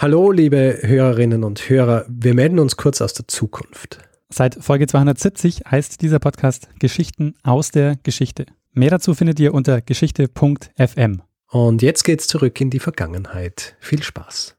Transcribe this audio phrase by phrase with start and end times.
[0.00, 2.04] Hallo, liebe Hörerinnen und Hörer.
[2.08, 3.98] Wir melden uns kurz aus der Zukunft.
[4.28, 8.46] Seit Folge 270 heißt dieser Podcast Geschichten aus der Geschichte.
[8.72, 11.22] Mehr dazu findet ihr unter geschichte.fm.
[11.50, 13.74] Und jetzt geht's zurück in die Vergangenheit.
[13.80, 14.56] Viel Spaß.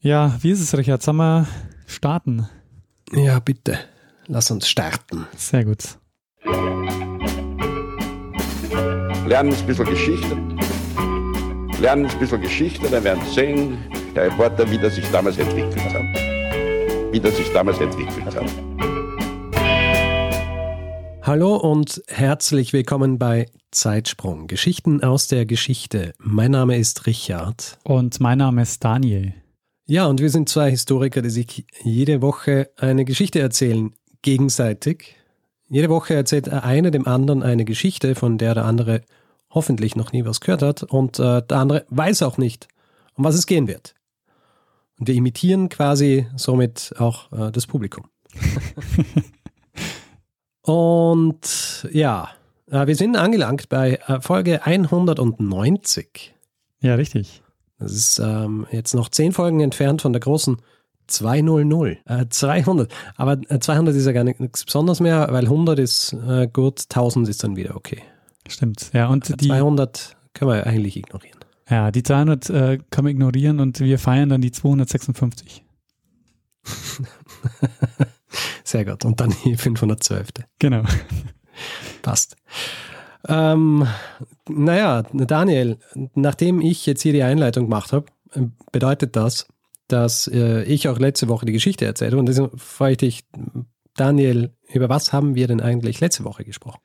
[0.00, 1.04] Ja, wie ist es, Richard?
[1.04, 1.46] Sollen wir
[1.86, 2.48] starten?
[3.12, 3.78] Ja, bitte.
[4.26, 5.28] Lass uns starten.
[5.36, 5.84] Sehr gut.
[9.24, 10.36] Lernen ein bisschen Geschichte.
[11.78, 13.76] Lernen ein bisschen Geschichte, dann werden Sie sehen,
[14.14, 17.12] der Reporter, wie das sich damals entwickelt hat.
[17.12, 18.50] Wie das sich damals entwickelt hat.
[21.20, 24.46] Hallo und herzlich willkommen bei Zeitsprung.
[24.46, 26.14] Geschichten aus der Geschichte.
[26.18, 27.76] Mein Name ist Richard.
[27.84, 29.34] Und mein Name ist Daniel.
[29.84, 35.16] Ja, und wir sind zwei Historiker, die sich jede Woche eine Geschichte erzählen, gegenseitig.
[35.68, 39.02] Jede Woche erzählt einer dem anderen eine Geschichte, von der der andere
[39.56, 42.68] hoffentlich noch nie was gehört hat und äh, der andere weiß auch nicht,
[43.14, 43.94] um was es gehen wird.
[44.98, 48.04] Und wir imitieren quasi somit auch äh, das Publikum.
[50.60, 52.28] und ja,
[52.70, 56.34] äh, wir sind angelangt bei äh, Folge 190.
[56.82, 57.42] Ja, richtig.
[57.78, 60.58] Das ist ähm, jetzt noch zehn Folgen entfernt von der großen
[61.06, 61.96] 200.
[62.04, 62.92] Äh, 200.
[63.16, 67.42] Aber 200 ist ja gar nichts Besonderes mehr, weil 100 ist äh, gut, 1000 ist
[67.42, 68.02] dann wieder okay.
[68.48, 69.08] Stimmt, ja.
[69.08, 71.38] Und Also die, 200 können wir eigentlich ignorieren.
[71.68, 75.64] ja, die 200 äh, können wir ignorieren und wir feiern dann die 256.
[78.64, 79.04] Sehr gut.
[79.04, 80.28] Und dann die 512.
[80.58, 80.82] Genau.
[82.02, 82.36] Passt.
[83.28, 83.86] Ähm,
[84.48, 85.78] naja, Daniel,
[86.14, 88.06] nachdem ich jetzt hier die Einleitung gemacht habe,
[88.72, 89.46] bedeutet das,
[89.88, 92.20] dass äh, ich auch letzte Woche die Geschichte erzählt habe.
[92.20, 93.24] Und deswegen frage ich dich,
[93.96, 96.80] Daniel, über was haben wir denn eigentlich letzte Woche gesprochen?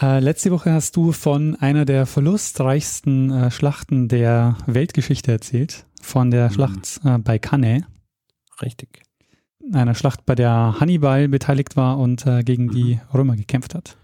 [0.00, 6.30] Äh, letzte Woche hast du von einer der verlustreichsten äh, Schlachten der Weltgeschichte erzählt, von
[6.30, 7.82] der Schlacht äh, bei Cannae,
[8.62, 9.02] Richtig.
[9.72, 13.96] einer Schlacht, bei der Hannibal beteiligt war und äh, gegen die Römer gekämpft hat.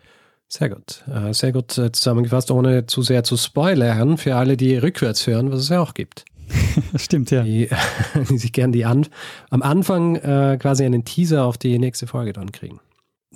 [0.49, 1.03] Sehr gut.
[1.09, 5.51] Äh, sehr gut äh, zusammengefasst, ohne zu sehr zu spoilern für alle, die rückwärts hören,
[5.51, 6.25] was es ja auch gibt.
[6.97, 7.43] Stimmt, ja.
[7.43, 7.69] Die,
[8.31, 9.07] die sich gern die an,
[9.51, 12.81] am Anfang äh, quasi einen Teaser auf die nächste Folge dann kriegen.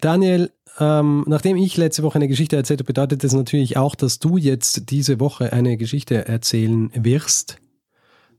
[0.01, 4.19] Daniel, ähm, nachdem ich letzte Woche eine Geschichte erzählt habe, bedeutet das natürlich auch, dass
[4.19, 7.57] du jetzt diese Woche eine Geschichte erzählen wirst.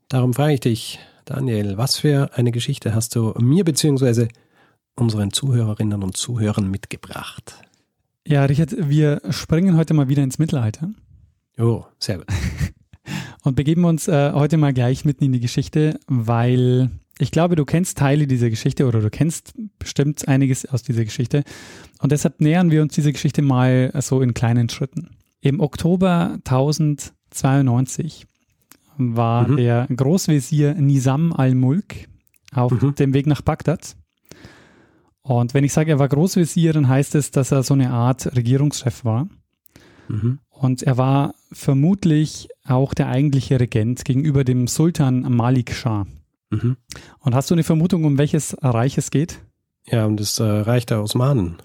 [0.09, 4.27] Darum frage ich dich, Daniel, was für eine Geschichte hast du mir bzw.
[4.95, 7.55] unseren Zuhörerinnen und Zuhörern mitgebracht?
[8.25, 10.89] Ja, Richard, wir springen heute mal wieder ins Mittelalter
[11.57, 12.27] Oh, sehr gut.
[13.43, 17.65] und begeben uns äh, heute mal gleich mitten in die Geschichte, weil ich glaube, du
[17.65, 21.43] kennst Teile dieser Geschichte oder du kennst bestimmt einiges aus dieser Geschichte.
[21.99, 25.09] Und deshalb nähern wir uns diese Geschichte mal so in kleinen Schritten.
[25.41, 28.25] Im Oktober 1092
[28.97, 29.57] war Mhm.
[29.57, 31.95] der Großvezier Nizam al-Mulk
[32.53, 32.95] auf Mhm.
[32.95, 33.95] dem Weg nach Bagdad.
[35.21, 38.35] Und wenn ich sage, er war Großvezier, dann heißt es, dass er so eine Art
[38.35, 39.27] Regierungschef war.
[40.07, 40.39] Mhm.
[40.59, 46.05] Und er war vermutlich auch der eigentliche Regent gegenüber dem Sultan Malik Shah.
[46.49, 46.77] Mhm.
[47.19, 49.39] Und hast du eine Vermutung, um welches Reich es geht?
[49.85, 51.57] Ja, und das äh, Reich der Osmanen.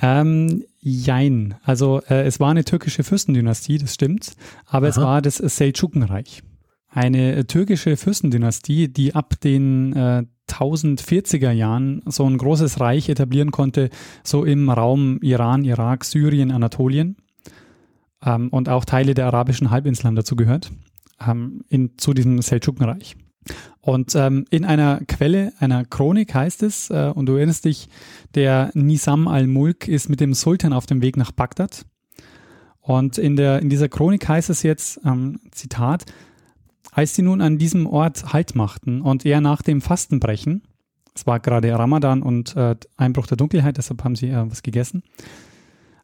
[0.00, 1.54] Ähm, jein.
[1.62, 4.34] Also äh, es war eine türkische Fürstendynastie, das stimmt,
[4.66, 5.06] aber es Aha.
[5.06, 6.42] war das Seldschukenreich.
[6.88, 13.50] Eine äh, türkische Fürstendynastie, die ab den äh, 1040er Jahren so ein großes Reich etablieren
[13.50, 13.88] konnte,
[14.22, 17.16] so im Raum Iran, Irak, Syrien, Anatolien
[18.24, 20.72] ähm, und auch Teile der arabischen Halbinsel haben dazu gehört,
[21.26, 23.16] ähm, in, zu diesem Seldschukenreich.
[23.80, 27.88] Und ähm, in einer Quelle, einer Chronik heißt es, äh, und du erinnerst dich,
[28.34, 31.84] der Nizam al-Mulk ist mit dem Sultan auf dem Weg nach Bagdad.
[32.80, 36.06] Und in, der, in dieser Chronik heißt es jetzt, ähm, Zitat,
[36.92, 40.62] als sie nun an diesem Ort Halt machten und er nach dem Fastenbrechen,
[41.14, 45.02] es war gerade Ramadan und äh, Einbruch der Dunkelheit, deshalb haben sie äh, was gegessen,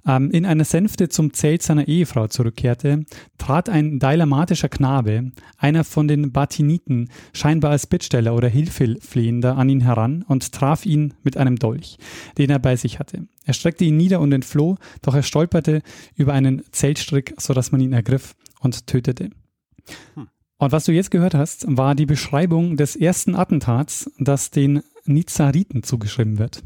[0.06, 3.04] ähm, in einer Sänfte zum Zelt seiner Ehefrau zurückkehrte,
[3.38, 9.80] trat ein dailamatischer Knabe, einer von den Batiniten, scheinbar als Bittsteller oder Hilfeflehender, an ihn
[9.80, 11.98] heran und traf ihn mit einem Dolch,
[12.38, 13.26] den er bei sich hatte.
[13.44, 15.82] Er streckte ihn nieder und entfloh, doch er stolperte
[16.14, 19.30] über einen Zeltstrick, sodass man ihn ergriff und tötete.
[20.58, 25.82] Und was du jetzt gehört hast, war die Beschreibung des ersten Attentats, das den Nizariten
[25.82, 26.62] zugeschrieben wird.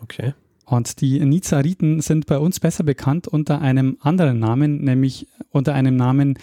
[0.00, 0.34] Okay.
[0.66, 5.96] Und die Nizariten sind bei uns besser bekannt unter einem anderen Namen, nämlich unter einem
[5.96, 6.38] Namen,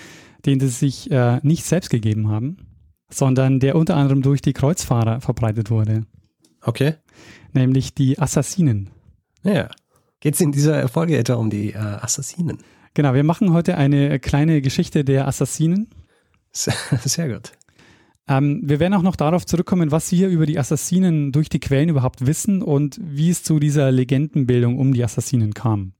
[0.46, 2.58] den sie sich äh, nicht selbst gegeben haben,
[3.10, 6.06] sondern der unter anderem durch die Kreuzfahrer verbreitet wurde,
[6.62, 6.96] Okay.
[7.52, 8.90] nämlich die Assassinen.
[9.44, 9.70] Ja.
[10.22, 12.60] Geht es in dieser Folge etwa um die äh, Assassinen?
[12.94, 15.90] Genau, wir machen heute eine kleine Geschichte der Assassinen.
[16.54, 17.52] Sehr gut.
[18.28, 21.90] Ähm, wir werden auch noch darauf zurückkommen, was wir über die Assassinen durch die Quellen
[21.90, 25.94] überhaupt wissen und wie es zu dieser Legendenbildung um die Assassinen kam.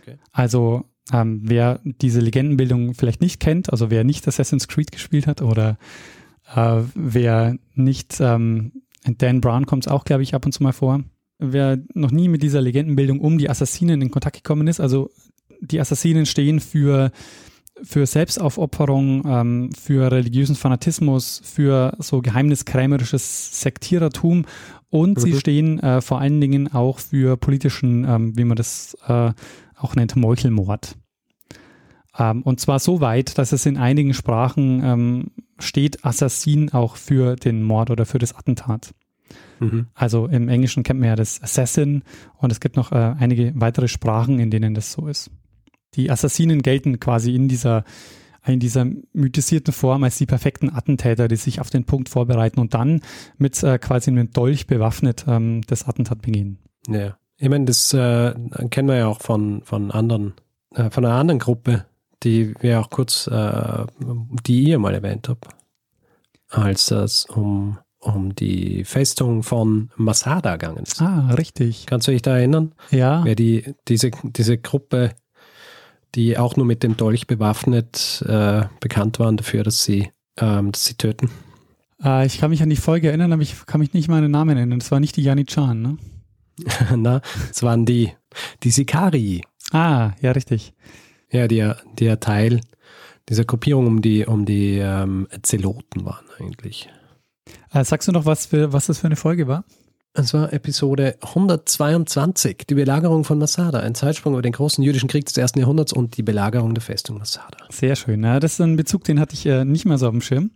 [0.00, 0.16] Okay.
[0.32, 5.42] Also ähm, wer diese Legendenbildung vielleicht nicht kennt, also wer nicht Assassin's Creed gespielt hat
[5.42, 5.78] oder
[6.54, 8.72] äh, wer nicht, ähm,
[9.04, 11.02] Dan Brown kommt es auch, glaube ich, ab und zu mal vor,
[11.38, 15.10] wer noch nie mit dieser Legendenbildung um die Assassinen in Kontakt gekommen ist, also
[15.60, 17.10] die Assassinen stehen für
[17.82, 24.44] für Selbstaufopferung, ähm, für religiösen Fanatismus, für so geheimniskrämerisches Sektierertum
[24.90, 25.20] und mhm.
[25.20, 29.32] sie stehen äh, vor allen Dingen auch für politischen, ähm, wie man das äh,
[29.76, 30.96] auch nennt, Meuchelmord.
[32.18, 37.36] Ähm, und zwar so weit, dass es in einigen Sprachen ähm, steht Assassin auch für
[37.36, 38.94] den Mord oder für das Attentat.
[39.60, 39.88] Mhm.
[39.94, 42.02] Also im Englischen kennt man ja das Assassin
[42.36, 45.30] und es gibt noch äh, einige weitere Sprachen, in denen das so ist.
[45.94, 47.84] Die Assassinen gelten quasi in dieser,
[48.46, 52.74] in dieser mythisierten Form als die perfekten Attentäter, die sich auf den Punkt vorbereiten und
[52.74, 53.00] dann
[53.36, 56.58] mit äh, quasi einem Dolch bewaffnet ähm, das Attentat begehen.
[56.88, 58.34] Ja, ich meine, das äh,
[58.70, 60.34] kennen wir ja auch von, von anderen,
[60.74, 61.86] äh, von einer anderen Gruppe,
[62.22, 63.86] die wir auch kurz, äh,
[64.46, 65.46] die ihr mal erwähnt habt,
[66.48, 71.00] als es um, um die Festung von Masada gegangen ist.
[71.00, 71.86] Ah, richtig.
[71.86, 72.74] Kannst du dich da erinnern?
[72.90, 73.24] Ja.
[73.24, 75.12] Wer die, diese, diese Gruppe
[76.14, 80.84] die auch nur mit dem Dolch bewaffnet äh, bekannt waren dafür, dass sie, ähm, dass
[80.84, 81.30] sie töten.
[82.02, 84.22] Äh, ich kann mich an die Folge erinnern, aber ich kann mich nicht mal an
[84.22, 84.78] den Namen erinnern.
[84.78, 85.96] Das war nicht die Yanichan, ne?
[86.96, 87.20] Na,
[87.50, 88.12] es waren die,
[88.62, 89.42] die Sikari.
[89.72, 90.72] Ah, ja, richtig.
[91.30, 92.60] Ja, die, die ja Teil
[93.28, 96.88] dieser Gruppierung um die, um die ähm, Zeloten waren eigentlich.
[97.72, 99.64] Äh, sagst du noch, was, für, was das für eine Folge war?
[100.14, 105.26] Es war Episode 122, die Belagerung von Masada, ein Zeitsprung über den großen jüdischen Krieg
[105.26, 107.58] des ersten Jahrhunderts und die Belagerung der Festung Masada.
[107.70, 108.24] Sehr schön.
[108.24, 110.50] Ja, das ist ein Bezug, den hatte ich äh, nicht mehr so auf dem Schirm.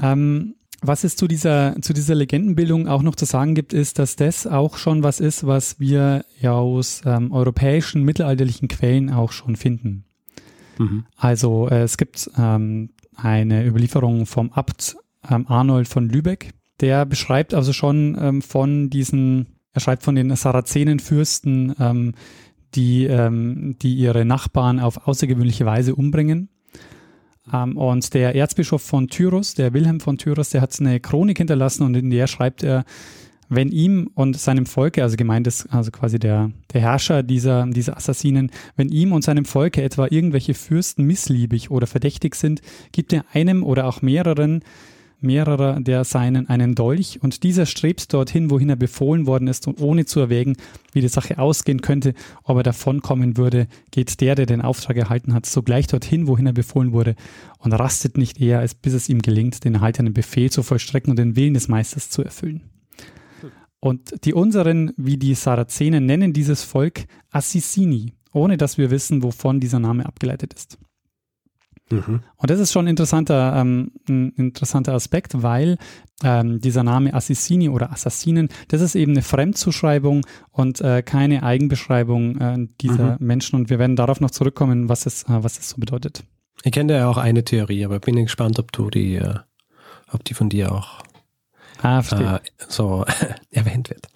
[0.00, 4.16] Ähm, was es zu dieser, zu dieser Legendenbildung auch noch zu sagen gibt, ist, dass
[4.16, 9.56] das auch schon was ist, was wir ja aus ähm, europäischen mittelalterlichen Quellen auch schon
[9.56, 10.04] finden.
[10.78, 11.04] Mhm.
[11.16, 14.96] Also äh, es gibt ähm, eine Überlieferung vom Abt
[15.28, 20.34] ähm, Arnold von Lübeck, der beschreibt also schon ähm, von diesen, er schreibt von den
[20.34, 22.14] Sarazenenfürsten, ähm,
[22.74, 26.48] die, ähm, die ihre Nachbarn auf außergewöhnliche Weise umbringen.
[27.52, 31.84] Ähm, und der Erzbischof von Tyros, der Wilhelm von Tyros, der hat eine Chronik hinterlassen
[31.84, 32.84] und in der schreibt er,
[33.52, 37.96] wenn ihm und seinem Volke, also gemeint ist also quasi der, der Herrscher dieser, dieser
[37.96, 42.62] Assassinen, wenn ihm und seinem Volke etwa irgendwelche Fürsten missliebig oder verdächtig sind,
[42.92, 44.62] gibt er einem oder auch mehreren
[45.22, 49.80] mehrerer der Seinen einen Dolch und dieser strebt dorthin, wohin er befohlen worden ist und
[49.80, 50.56] ohne zu erwägen,
[50.92, 52.14] wie die Sache ausgehen könnte,
[52.44, 56.52] ob er davonkommen würde, geht der, der den Auftrag erhalten hat, sogleich dorthin, wohin er
[56.52, 57.14] befohlen wurde
[57.58, 61.18] und rastet nicht eher, als bis es ihm gelingt, den erhaltenen Befehl zu vollstrecken und
[61.18, 62.62] den Willen des Meisters zu erfüllen.
[63.80, 69.58] Und die unseren, wie die Sarazenen, nennen dieses Volk Assisini, ohne dass wir wissen, wovon
[69.58, 70.78] dieser Name abgeleitet ist.
[71.90, 72.22] Mhm.
[72.36, 75.76] Und das ist schon ein interessanter, ähm, ein interessanter Aspekt, weil
[76.22, 82.36] ähm, dieser Name Assassini oder Assassinen, das ist eben eine Fremdzuschreibung und äh, keine Eigenbeschreibung
[82.38, 83.26] äh, dieser mhm.
[83.26, 83.56] Menschen.
[83.56, 86.22] Und wir werden darauf noch zurückkommen, was es, äh, was es so bedeutet.
[86.62, 89.38] Ich kenne ja auch eine Theorie, aber bin gespannt, ob du die, äh,
[90.12, 91.02] ob die von dir auch
[91.82, 93.04] ah, äh, so
[93.50, 94.08] erwähnt wird.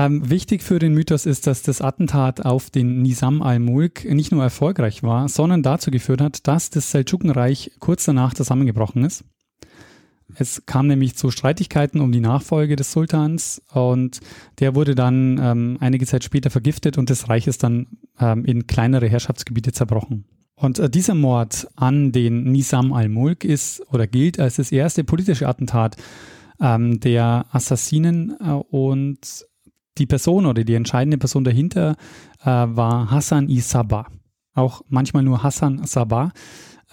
[0.00, 4.42] Ähm, wichtig für den Mythos ist, dass das Attentat auf den Nizam al-Mulk nicht nur
[4.42, 9.24] erfolgreich war, sondern dazu geführt hat, dass das Seldschukenreich kurz danach zusammengebrochen ist.
[10.36, 14.20] Es kam nämlich zu Streitigkeiten um die Nachfolge des Sultans und
[14.58, 18.66] der wurde dann ähm, einige Zeit später vergiftet und das Reich ist dann ähm, in
[18.66, 20.24] kleinere Herrschaftsgebiete zerbrochen.
[20.54, 25.46] Und äh, dieser Mord an den Nizam al-Mulk ist oder gilt als das erste politische
[25.46, 25.96] Attentat
[26.58, 29.44] ähm, der Assassinen äh, und
[29.98, 31.96] die Person oder die entscheidende Person dahinter
[32.42, 34.06] äh, war Hassan i Sabah,
[34.54, 36.32] auch manchmal nur Hassan Sabah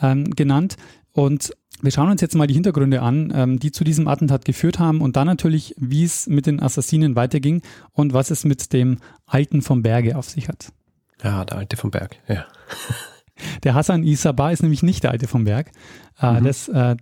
[0.01, 0.77] ähm, genannt.
[1.12, 1.51] Und
[1.82, 5.01] wir schauen uns jetzt mal die Hintergründe an, ähm, die zu diesem Attentat geführt haben
[5.01, 7.62] und dann natürlich, wie es mit den Assassinen weiterging
[7.94, 10.72] und was es mit dem Alten vom Berge auf sich hat.
[11.24, 12.46] Ja, der Alte vom Berg, ja.
[13.63, 15.72] Der Hassan i Sabah ist nämlich nicht der Alte vom Berg.
[16.20, 16.44] Äh, mhm.
[16.46, 16.96] das, äh,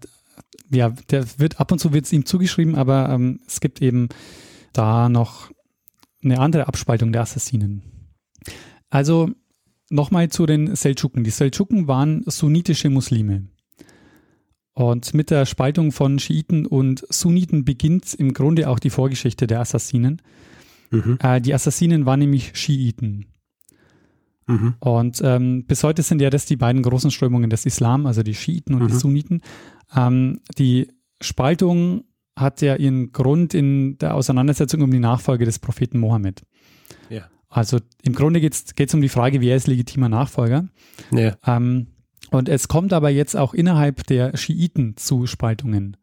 [0.70, 4.10] ja, der wird ab und zu wird es ihm zugeschrieben, aber ähm, es gibt eben
[4.74, 5.50] da noch
[6.26, 7.82] eine andere Abspaltung der Assassinen.
[8.90, 9.30] Also
[9.90, 11.24] nochmal zu den Seldschuken.
[11.24, 13.48] Die Seldschuken waren sunnitische Muslime.
[14.74, 19.62] Und mit der Spaltung von Schiiten und Sunniten beginnt im Grunde auch die Vorgeschichte der
[19.62, 20.22] Assassinen.
[20.92, 21.18] Mhm.
[21.22, 23.28] Äh, die Assassinen waren nämlich Schiiten.
[24.48, 24.76] Mhm.
[24.80, 28.36] Und ähm, bis heute sind ja das die beiden großen Strömungen des Islam, also die
[28.36, 28.88] Schiiten und mhm.
[28.88, 29.42] die Sunniten.
[29.96, 30.90] Ähm, die
[31.22, 32.04] Spaltung
[32.36, 36.44] hat ja ihren Grund in der Auseinandersetzung um die Nachfolge des Propheten Mohammed.
[37.10, 37.30] Ja.
[37.50, 40.68] Also im Grunde geht es um die Frage, wer ist legitimer Nachfolger.
[41.12, 41.38] Ja.
[41.46, 41.88] Ähm,
[42.32, 45.96] und es kommt aber jetzt auch innerhalb der Schiiten zu Spaltungen.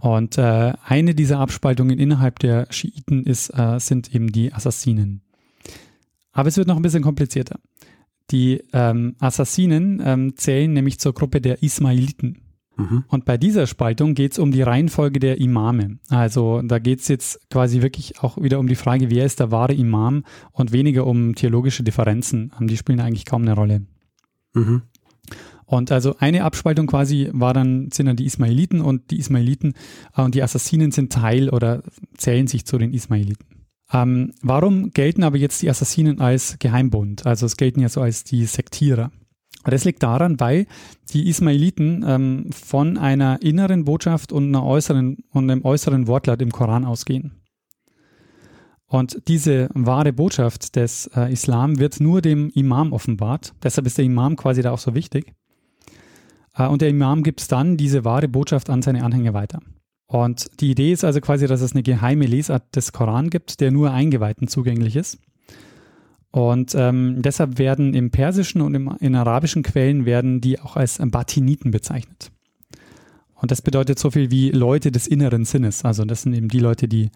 [0.00, 5.22] Und äh, eine dieser Abspaltungen innerhalb der Schiiten ist, äh, sind eben die Assassinen.
[6.32, 7.58] Aber es wird noch ein bisschen komplizierter.
[8.30, 12.38] Die ähm, Assassinen ähm, zählen nämlich zur Gruppe der Ismailiten.
[12.76, 13.04] Mhm.
[13.08, 15.98] Und bei dieser Spaltung geht es um die Reihenfolge der Imame.
[16.08, 19.50] Also da geht es jetzt quasi wirklich auch wieder um die Frage, wer ist der
[19.50, 22.52] wahre Imam und weniger um theologische Differenzen.
[22.60, 23.82] Die spielen eigentlich kaum eine Rolle.
[24.54, 24.82] Mhm.
[25.72, 29.72] Und also eine Abspaltung quasi war dann, sind dann die Ismailiten und die Ismailiten
[30.14, 31.82] äh, und die Assassinen sind Teil oder
[32.14, 33.46] zählen sich zu den Ismailiten.
[33.90, 37.24] Ähm, warum gelten aber jetzt die Assassinen als Geheimbund?
[37.24, 39.12] Also es gelten ja so als die Sektierer.
[39.64, 40.66] Das liegt daran, weil
[41.12, 46.50] die Ismailiten ähm, von einer inneren Botschaft und, einer äußeren, und einem äußeren Wortlaut im
[46.50, 47.42] Koran ausgehen.
[48.86, 53.54] Und diese wahre Botschaft des äh, Islam wird nur dem Imam offenbart.
[53.62, 55.32] Deshalb ist der Imam quasi da auch so wichtig.
[56.54, 59.60] Äh, und der Imam gibt dann diese wahre Botschaft an seine Anhänger weiter.
[60.06, 63.70] Und die Idee ist also quasi, dass es eine geheime Lesart des Koran gibt, der
[63.70, 65.18] nur Eingeweihten zugänglich ist.
[66.32, 70.98] Und ähm, deshalb werden im persischen und im, in arabischen Quellen werden die auch als
[70.98, 72.32] Batiniten bezeichnet.
[73.34, 75.84] Und das bedeutet so viel wie Leute des inneren Sinnes.
[75.84, 77.10] Also das sind eben die Leute, die,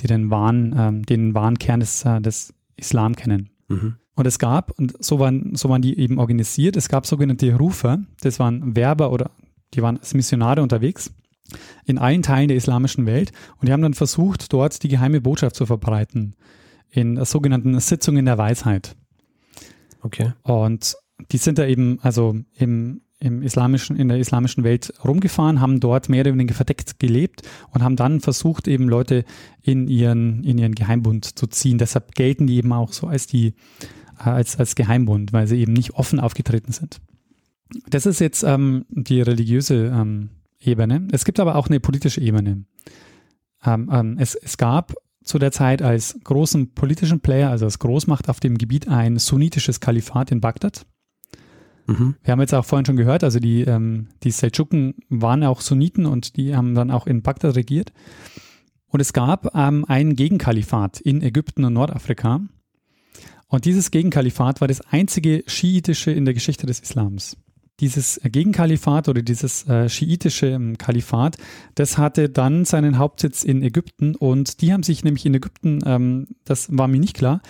[0.00, 3.50] die den wahren, ähm, den wahren Kern des, äh, des Islam kennen.
[3.68, 3.96] Mhm.
[4.14, 7.98] Und es gab, und so waren, so waren die eben organisiert, es gab sogenannte Rufer,
[8.20, 9.30] das waren Werber oder
[9.74, 11.12] die waren als Missionare unterwegs
[11.84, 15.56] in allen Teilen der islamischen Welt und die haben dann versucht, dort die geheime Botschaft
[15.56, 16.34] zu verbreiten
[16.92, 18.94] in sogenannten Sitzungen der Weisheit.
[20.02, 20.32] Okay.
[20.42, 20.96] Und
[21.30, 26.08] die sind da eben, also im, im islamischen, in der islamischen Welt rumgefahren, haben dort
[26.08, 29.24] mehr oder weniger verdeckt gelebt und haben dann versucht, eben Leute
[29.62, 31.78] in ihren, in ihren Geheimbund zu ziehen.
[31.78, 33.54] Deshalb gelten die eben auch so als die,
[34.18, 37.00] äh, als, als Geheimbund, weil sie eben nicht offen aufgetreten sind.
[37.88, 40.30] Das ist jetzt ähm, die religiöse ähm,
[40.60, 41.08] Ebene.
[41.10, 42.64] Es gibt aber auch eine politische Ebene.
[43.64, 44.94] Ähm, ähm, es, es gab
[45.24, 49.80] zu der Zeit als großen politischen Player, also als Großmacht auf dem Gebiet ein sunnitisches
[49.80, 50.86] Kalifat in Bagdad.
[51.86, 52.16] Mhm.
[52.22, 56.06] Wir haben jetzt auch vorhin schon gehört, also die, ähm, die Seldschuken waren auch Sunniten
[56.06, 57.92] und die haben dann auch in Bagdad regiert.
[58.86, 62.40] Und es gab ähm, ein Gegenkalifat in Ägypten und Nordafrika.
[63.48, 67.36] Und dieses Gegenkalifat war das einzige schiitische in der Geschichte des Islams
[67.82, 71.36] dieses Gegenkalifat oder dieses äh, schiitische ähm, Kalifat,
[71.74, 76.28] das hatte dann seinen Hauptsitz in Ägypten und die haben sich nämlich in Ägypten, ähm,
[76.44, 77.42] das war mir nicht klar,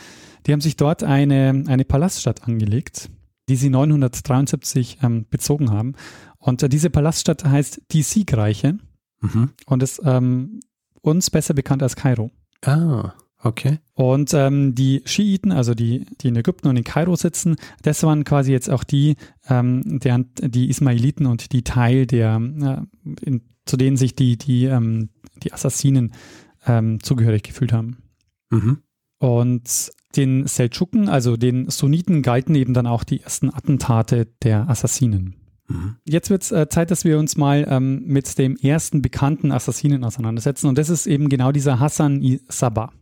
[0.46, 3.10] die haben sich dort eine, eine Palaststadt angelegt,
[3.48, 5.94] die sie 973 ähm, bezogen haben.
[6.38, 8.78] Und äh, diese Palaststadt heißt die Siegreiche
[9.20, 9.50] mhm.
[9.66, 10.60] und ist ähm,
[11.02, 12.30] uns besser bekannt als Kairo.
[12.64, 13.12] Ah.
[13.44, 13.78] Okay.
[13.94, 18.22] Und ähm, die Schiiten, also die, die in Ägypten und in Kairo sitzen, das waren
[18.22, 19.16] quasi jetzt auch die,
[19.48, 24.66] ähm, deren, die Ismailiten und die Teil der, äh, in, zu denen sich die, die,
[24.66, 25.08] ähm,
[25.42, 26.12] die Assassinen
[26.66, 27.98] ähm, zugehörig gefühlt haben.
[28.50, 28.78] Mhm.
[29.18, 35.34] Und den Seldschuken, also den Sunniten, galten eben dann auch die ersten Attentate der Assassinen.
[35.68, 35.96] Mhm.
[36.04, 40.04] Jetzt wird es äh, Zeit, dass wir uns mal ähm, mit dem ersten bekannten Assassinen
[40.04, 40.68] auseinandersetzen.
[40.68, 42.92] Und das ist eben genau dieser Hassan i Sabah.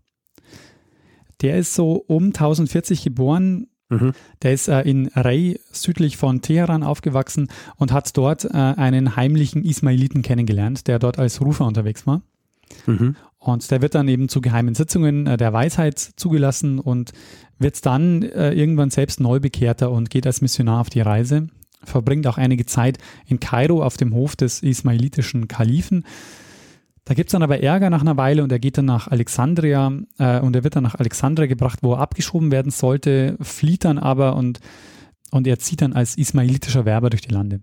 [1.40, 3.68] Der ist so um 1040 geboren.
[3.88, 4.12] Mhm.
[4.42, 9.64] Der ist äh, in Rey südlich von Teheran aufgewachsen und hat dort äh, einen heimlichen
[9.64, 12.22] Ismailiten kennengelernt, der dort als Rufer unterwegs war.
[12.86, 13.16] Mhm.
[13.38, 17.12] Und der wird dann eben zu geheimen Sitzungen äh, der Weisheit zugelassen und
[17.58, 21.48] wird dann äh, irgendwann selbst Neubekehrter und geht als Missionar auf die Reise.
[21.82, 26.04] Verbringt auch einige Zeit in Kairo auf dem Hof des ismailitischen Kalifen
[27.10, 29.92] da gibt es dann aber Ärger nach einer Weile und er geht dann nach Alexandria
[30.18, 33.98] äh, und er wird dann nach Alexandria gebracht, wo er abgeschoben werden sollte, flieht dann
[33.98, 34.60] aber und,
[35.32, 37.62] und er zieht dann als ismailitischer Werber durch die Lande.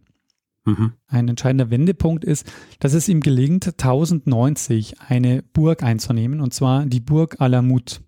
[0.65, 0.91] Mhm.
[1.07, 2.45] Ein entscheidender Wendepunkt ist,
[2.79, 8.01] dass es ihm gelingt, 1090 eine Burg einzunehmen, und zwar die Burg Alamut.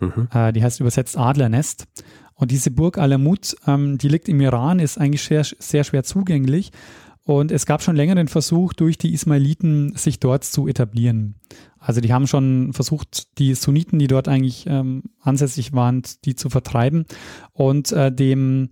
[0.00, 0.28] Mhm.
[0.34, 1.86] Äh, die heißt übersetzt Adlernest.
[2.34, 6.72] Und diese Burg Alamut, ähm, die liegt im Iran, ist eigentlich sehr, sehr schwer zugänglich
[7.26, 11.34] und es gab schon länger den Versuch, durch die Ismailiten sich dort zu etablieren.
[11.80, 16.50] Also die haben schon versucht, die Sunniten, die dort eigentlich ähm, ansässig waren, die zu
[16.50, 17.04] vertreiben.
[17.52, 18.70] Und äh, dem,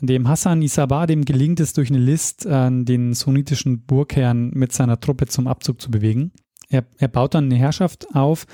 [0.00, 5.00] dem Hassan Isabah, dem gelingt es durch eine List, äh, den sunnitischen Burgherrn mit seiner
[5.00, 6.32] Truppe zum Abzug zu bewegen.
[6.68, 8.46] Er, er baut dann eine Herrschaft auf,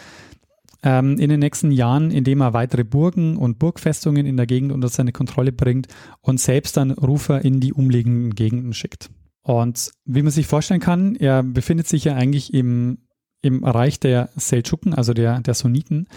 [0.85, 4.89] ähm, in den nächsten Jahren, indem er weitere Burgen und Burgfestungen in der Gegend unter
[4.89, 5.89] seine Kontrolle bringt
[6.21, 9.11] und selbst dann Rufer in die umliegenden Gegenden schickt.
[9.43, 12.99] Und wie man sich vorstellen kann, er befindet sich ja eigentlich im,
[13.43, 16.09] im Reich der Seldschuken, also der, der Sunniten.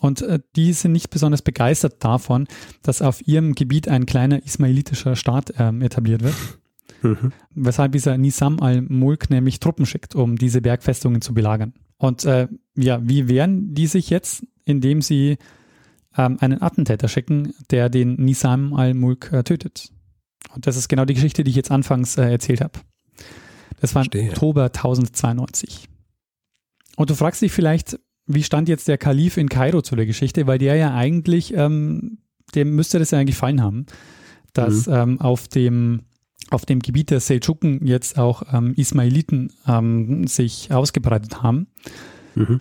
[0.00, 2.46] Und äh, die sind nicht besonders begeistert davon,
[2.82, 6.34] dass auf ihrem Gebiet ein kleiner ismailitischer Staat ähm, etabliert wird.
[7.02, 7.32] Mhm.
[7.54, 11.74] Weshalb dieser Nisam al-Mulk nämlich Truppen schickt, um diese Bergfestungen zu belagern.
[11.98, 15.36] Und äh, ja, wie wehren die sich jetzt, indem sie
[16.16, 19.90] ähm, einen Attentäter schicken, der den Nisam al-Mulk äh, tötet?
[20.52, 22.80] Und das ist genau die Geschichte, die ich jetzt anfangs äh, erzählt habe.
[23.80, 25.88] Das war im Oktober 1092.
[26.96, 30.46] Und du fragst dich vielleicht, wie stand jetzt der Kalif in Kairo zu der Geschichte,
[30.46, 32.18] weil der ja eigentlich, ähm,
[32.54, 33.86] dem müsste das ja eigentlich gefallen haben,
[34.52, 34.94] dass mhm.
[34.94, 36.02] ähm, auf dem
[36.50, 41.68] auf dem Gebiet der Seldschuken jetzt auch ähm, Ismailiten ähm, sich ausgebreitet haben.
[42.34, 42.60] Mhm.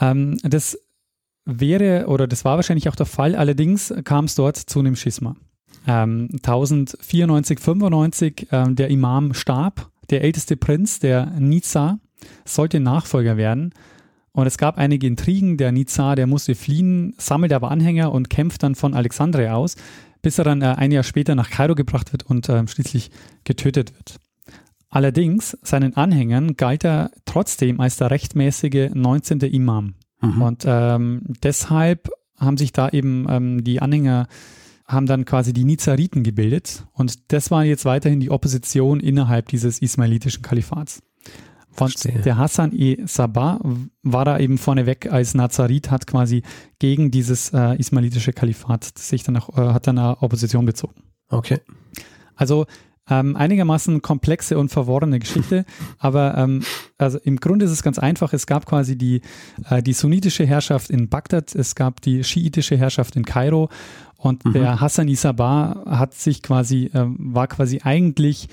[0.00, 0.78] Ähm, das
[1.44, 5.34] wäre oder das war wahrscheinlich auch der Fall, allerdings kam es dort zu einem Schisma.
[5.86, 11.98] 1094, 95, ähm, der Imam starb, der älteste Prinz, der Nizar,
[12.44, 13.74] sollte Nachfolger werden.
[14.32, 15.58] Und es gab einige Intrigen.
[15.58, 19.76] Der Nizar, der musste fliehen, sammelt aber Anhänger und kämpft dann von Alexandria aus
[20.22, 23.10] bis er dann äh, ein Jahr später nach Kairo gebracht wird und äh, schließlich
[23.44, 24.18] getötet wird.
[24.88, 29.40] Allerdings, seinen Anhängern galt er trotzdem als der rechtmäßige 19.
[29.40, 29.94] Imam.
[30.20, 30.42] Mhm.
[30.42, 32.08] Und ähm, deshalb
[32.38, 34.28] haben sich da eben ähm, die Anhänger
[34.92, 39.80] haben dann quasi die Nizariten gebildet und das war jetzt weiterhin die Opposition innerhalb dieses
[39.80, 41.02] ismailitischen Kalifats.
[41.80, 42.20] Und Verstehe.
[42.20, 43.58] der Hassan e Sabah
[44.02, 46.42] war da eben vorneweg als Nazarit, hat quasi
[46.78, 51.02] gegen dieses äh, ismailitische Kalifat sich dann auch, äh, hat dann eine Opposition bezogen.
[51.28, 51.60] Okay.
[52.34, 52.66] Also
[53.10, 55.64] ähm, einigermaßen komplexe und verworrene Geschichte,
[55.98, 56.62] aber ähm,
[56.98, 58.32] also im Grunde ist es ganz einfach.
[58.32, 59.22] Es gab quasi die,
[59.68, 63.68] äh, die sunnitische Herrschaft in Bagdad, es gab die schiitische Herrschaft in Kairo
[64.16, 64.52] und mhm.
[64.52, 68.48] der Hassan Isabah hat sich quasi, äh, war quasi eigentlich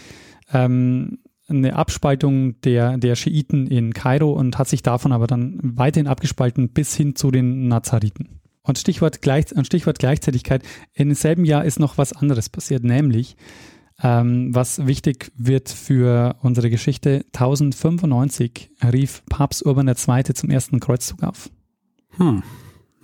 [0.51, 6.07] ähm, eine Abspaltung der, der Schiiten in Kairo und hat sich davon aber dann weiterhin
[6.07, 8.39] abgespalten bis hin zu den Nazariten.
[8.61, 13.35] Und Stichwort, gleich, Stichwort Gleichzeitigkeit, in demselben Jahr ist noch was anderes passiert, nämlich
[14.01, 20.23] ähm, was wichtig wird für unsere Geschichte, 1095 rief Papst Urban II.
[20.33, 21.49] zum ersten Kreuzzug auf.
[22.17, 22.43] Hm.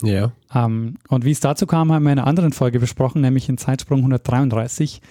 [0.01, 0.31] Ja.
[0.53, 3.57] Ähm, und wie es dazu kam, haben wir in einer anderen Folge besprochen, nämlich in
[3.57, 5.01] Zeitsprung 133.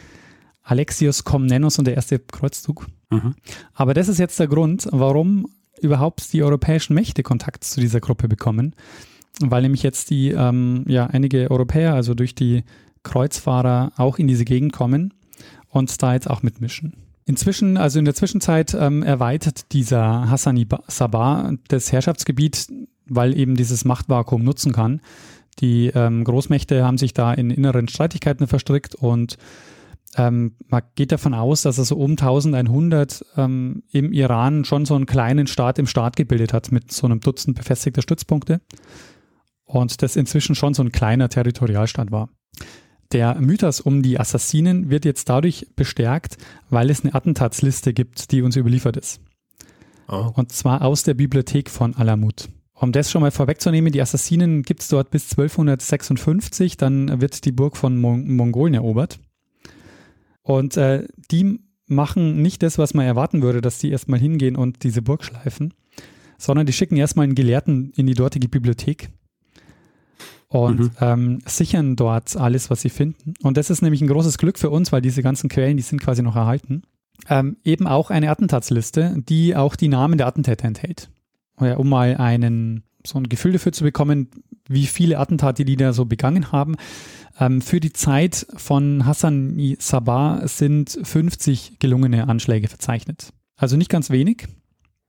[0.62, 2.86] Alexios Komnenos und der erste Kreuzzug.
[3.10, 3.34] Mhm.
[3.74, 5.46] Aber das ist jetzt der Grund, warum
[5.80, 8.74] überhaupt die europäischen Mächte Kontakt zu dieser Gruppe bekommen,
[9.40, 12.64] weil nämlich jetzt die, ähm, ja, einige Europäer, also durch die
[13.02, 15.12] Kreuzfahrer auch in diese Gegend kommen
[15.74, 16.94] und da jetzt auch mitmischen.
[17.26, 22.68] Inzwischen, also in der Zwischenzeit ähm, erweitert dieser Hassani Sabah das Herrschaftsgebiet,
[23.06, 25.00] weil eben dieses Machtvakuum nutzen kann.
[25.60, 29.36] Die ähm, Großmächte haben sich da in inneren Streitigkeiten verstrickt und
[30.16, 34.94] ähm, man geht davon aus, dass er so um 1100 ähm, im Iran schon so
[34.94, 38.60] einen kleinen Staat im Staat gebildet hat mit so einem Dutzend befestigter Stützpunkte
[39.64, 42.28] und das inzwischen schon so ein kleiner Territorialstaat war.
[43.14, 46.36] Der Mythos um die Assassinen wird jetzt dadurch bestärkt,
[46.68, 49.20] weil es eine Attentatsliste gibt, die uns überliefert ist.
[50.08, 50.32] Oh.
[50.34, 52.48] Und zwar aus der Bibliothek von Alamut.
[52.74, 57.52] Um das schon mal vorwegzunehmen, die Assassinen gibt es dort bis 1256, dann wird die
[57.52, 59.20] Burg von Mon Mongolen erobert.
[60.42, 64.82] Und äh, die machen nicht das, was man erwarten würde, dass die erstmal hingehen und
[64.82, 65.72] diese Burg schleifen,
[66.36, 69.10] sondern die schicken erstmal einen Gelehrten in die dortige Bibliothek
[70.54, 70.90] und mhm.
[71.00, 73.34] ähm, sichern dort alles, was sie finden.
[73.42, 76.00] Und das ist nämlich ein großes Glück für uns, weil diese ganzen Quellen, die sind
[76.00, 76.82] quasi noch erhalten.
[77.28, 81.10] Ähm, eben auch eine Attentatsliste, die auch die Namen der Attentäter enthält.
[81.56, 84.28] Um mal einen, so ein Gefühl dafür zu bekommen,
[84.68, 86.76] wie viele Attentate die da so begangen haben.
[87.40, 93.32] Ähm, für die Zeit von Hassan Sabah sind 50 gelungene Anschläge verzeichnet.
[93.56, 94.46] Also nicht ganz wenig.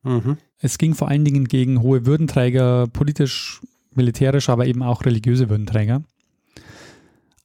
[0.04, 0.38] Mhm.
[0.58, 3.62] Es ging vor allen Dingen gegen hohe Würdenträger, politisch,
[3.96, 6.04] militärisch, aber eben auch religiöse Würdenträger.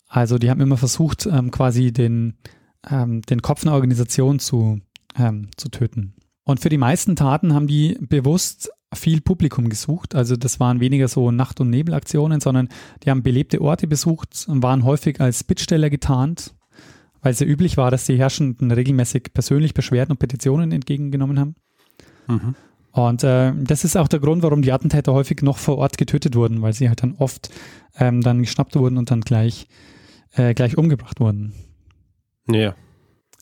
[0.09, 2.35] Also die haben immer versucht, ähm, quasi den,
[2.89, 4.81] ähm, den Kopf einer Organisation zu,
[5.17, 6.15] ähm, zu töten.
[6.45, 10.17] Und für die meisten Taten haben die bewusst viel Publikum gesucht.
[10.17, 12.69] Also das waren weniger so Nacht- und Nebelaktionen, sondern
[13.05, 16.55] die haben belebte Orte besucht und waren häufig als Bittsteller getarnt,
[17.23, 21.55] weil es ja üblich war, dass die Herrschenden regelmäßig persönlich Beschwerden und Petitionen entgegengenommen haben.
[22.27, 22.55] Mhm.
[22.92, 26.35] Und äh, das ist auch der Grund, warum die Attentäter häufig noch vor Ort getötet
[26.35, 27.50] wurden, weil sie halt dann oft
[27.96, 29.68] ähm, dann geschnappt wurden und dann gleich,
[30.35, 31.53] äh, gleich umgebracht wurden.
[32.48, 32.74] Ja.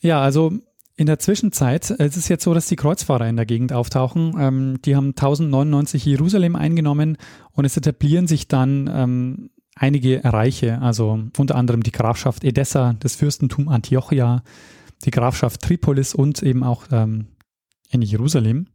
[0.01, 0.53] Ja, also
[0.95, 4.35] In der Zwischenzeit es ist es jetzt so, dass die Kreuzfahrer in der Gegend auftauchen.
[4.37, 7.17] Ähm, die haben 1099 Jerusalem eingenommen
[7.53, 13.15] und es etablieren sich dann ähm, einige Reiche, also unter anderem die Grafschaft Edessa, das
[13.15, 14.43] Fürstentum Antiochia,
[15.05, 17.27] die Grafschaft Tripolis und eben auch ähm,
[17.89, 18.67] in Jerusalem,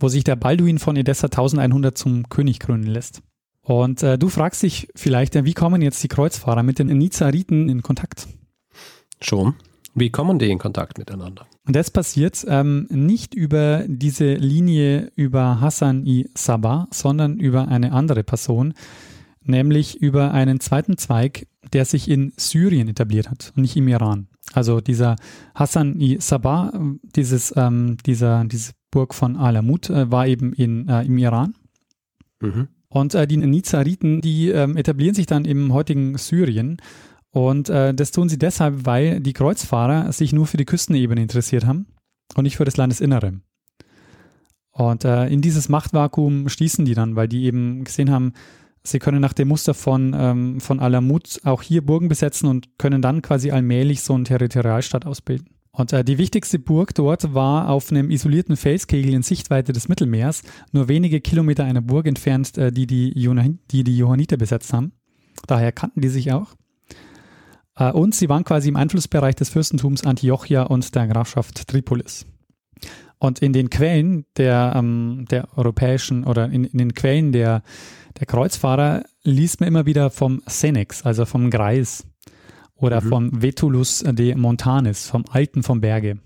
[0.00, 3.22] wo sich der Balduin von Edessa 1100 zum König krönen lässt.
[3.62, 7.82] Und äh, du fragst dich vielleicht, wie kommen jetzt die Kreuzfahrer mit den Nizariten in
[7.82, 8.28] Kontakt?
[9.20, 9.54] Schon.
[9.94, 11.46] Wie kommen die in Kontakt miteinander?
[11.66, 17.92] Und das passiert ähm, nicht über diese Linie über Hassan i Sabah, sondern über eine
[17.92, 18.74] andere Person,
[19.42, 24.26] nämlich über einen zweiten Zweig, der sich in Syrien etabliert hat und nicht im Iran.
[24.52, 25.16] Also dieser
[25.54, 26.72] Hassan i Sabah,
[27.16, 31.54] dieses, ähm, dieser, diese Burg von Alamut äh, war eben in, äh, im Iran.
[32.40, 32.68] Mhm.
[32.88, 36.76] Und äh, die Nizariten, die ähm, etablieren sich dann im heutigen Syrien
[37.34, 41.66] und äh, das tun sie deshalb, weil die Kreuzfahrer sich nur für die Küstenebene interessiert
[41.66, 41.86] haben
[42.36, 43.40] und nicht für das Landesinnere.
[44.70, 48.34] Und äh, in dieses Machtvakuum stießen die dann, weil die eben gesehen haben,
[48.86, 53.02] sie können nach dem Muster von, ähm, von Alamut auch hier Burgen besetzen und können
[53.02, 55.48] dann quasi allmählich so einen Territorialstaat ausbilden.
[55.72, 60.42] Und äh, die wichtigste Burg dort war auf einem isolierten Felskegel in Sichtweite des Mittelmeers,
[60.70, 63.12] nur wenige Kilometer einer Burg entfernt, äh, die, die,
[63.70, 64.92] die die Johanniter besetzt haben.
[65.48, 66.54] Daher kannten die sich auch.
[67.76, 72.24] Äh, und sie waren quasi im Einflussbereich des Fürstentums Antiochia und der Grafschaft Tripolis.
[73.18, 77.62] Und in den Quellen der, ähm, der europäischen oder in, in, den Quellen der,
[78.18, 82.06] der Kreuzfahrer liest man immer wieder vom Senex, also vom Greis
[82.74, 83.08] oder mhm.
[83.08, 86.18] vom Vetulus de Montanis, vom Alten vom Berge.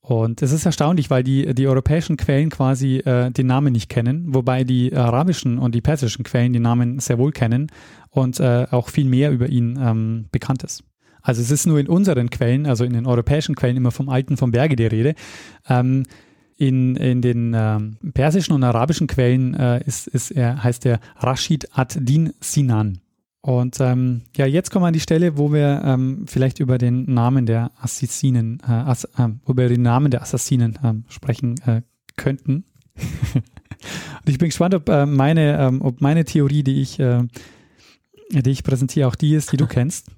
[0.00, 4.34] Und es ist erstaunlich, weil die, die europäischen Quellen quasi äh, den Namen nicht kennen,
[4.34, 7.70] wobei die arabischen und die persischen Quellen den Namen sehr wohl kennen
[8.08, 10.82] und äh, auch viel mehr über ihn ähm, bekannt ist.
[11.20, 14.38] Also es ist nur in unseren Quellen, also in den europäischen Quellen immer vom Alten
[14.38, 15.14] vom Berge die Rede.
[15.68, 16.04] Ähm,
[16.58, 21.68] in, in den ähm, persischen und arabischen Quellen äh, ist, ist er, heißt er Rashid
[21.72, 23.00] ad-Din Sinan.
[23.40, 27.12] Und ähm, ja, jetzt kommen wir an die Stelle, wo wir ähm, vielleicht über den
[27.12, 31.82] Namen der Assassinen, äh, Ass, äh, über den Namen der Assassinen äh, sprechen äh,
[32.16, 32.64] könnten.
[33.34, 37.22] Und ich bin gespannt, ob äh, meine, ähm, ob meine Theorie, die ich, äh,
[38.32, 40.08] die ich präsentiere, auch die ist, die du kennst.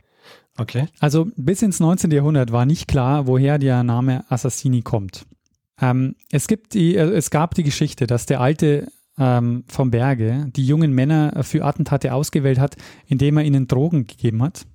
[0.57, 0.87] Okay.
[0.99, 2.11] Also bis ins 19.
[2.11, 5.27] Jahrhundert war nicht klar, woher der Name Assassini kommt.
[5.81, 8.89] Ähm, es, gibt die, es gab die Geschichte, dass der alte
[9.19, 14.43] ähm, vom Berge die jungen Männer für Attentate ausgewählt hat, indem er ihnen Drogen gegeben
[14.43, 14.67] hat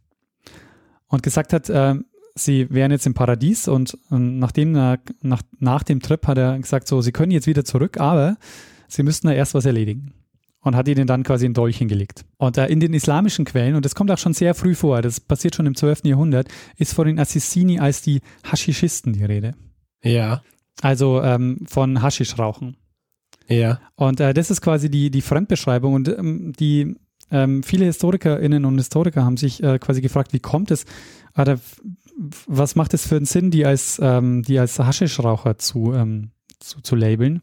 [1.08, 1.96] und gesagt hat, äh,
[2.36, 6.60] sie wären jetzt im Paradies und, und nachdem, äh, nach, nach dem Trip hat er
[6.60, 8.38] gesagt, so, sie können jetzt wieder zurück, aber
[8.88, 10.14] sie müssten da erst was erledigen.
[10.62, 12.26] Und hat ihnen dann quasi ein Dolch gelegt.
[12.38, 15.20] Und äh, in den islamischen Quellen, und das kommt auch schon sehr früh vor, das
[15.20, 16.06] passiert schon im 12.
[16.06, 19.54] Jahrhundert, ist von den Assissini als die Haschischisten die Rede.
[20.04, 20.42] Ja.
[20.82, 22.78] Also ähm, von Haschischrauchen.
[23.48, 23.80] Ja.
[23.96, 26.96] Und äh, das ist quasi die, die Fremdbeschreibung und ähm, die
[27.32, 30.86] ähm, viele HistorikerInnen und Historiker haben sich äh, quasi gefragt, wie kommt es,
[31.38, 31.60] oder
[32.48, 36.82] was macht es für einen Sinn, die als, ähm, die als Haschischraucher zu, ähm, zu,
[36.82, 37.42] zu labeln?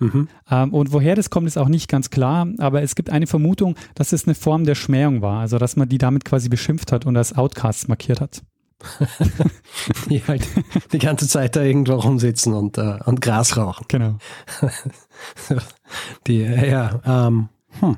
[0.00, 0.28] Mhm.
[0.50, 3.74] Ähm, und woher das kommt, ist auch nicht ganz klar, aber es gibt eine Vermutung,
[3.94, 7.04] dass es eine Form der Schmähung war, also dass man die damit quasi beschimpft hat
[7.04, 8.42] und als Outcasts markiert hat.
[10.08, 10.46] die halt
[10.92, 13.84] die ganze Zeit da irgendwo rumsitzen und, äh, und Gras rauchen.
[13.88, 14.18] Genau.
[16.26, 17.48] die, ja, ähm,
[17.80, 17.96] hm,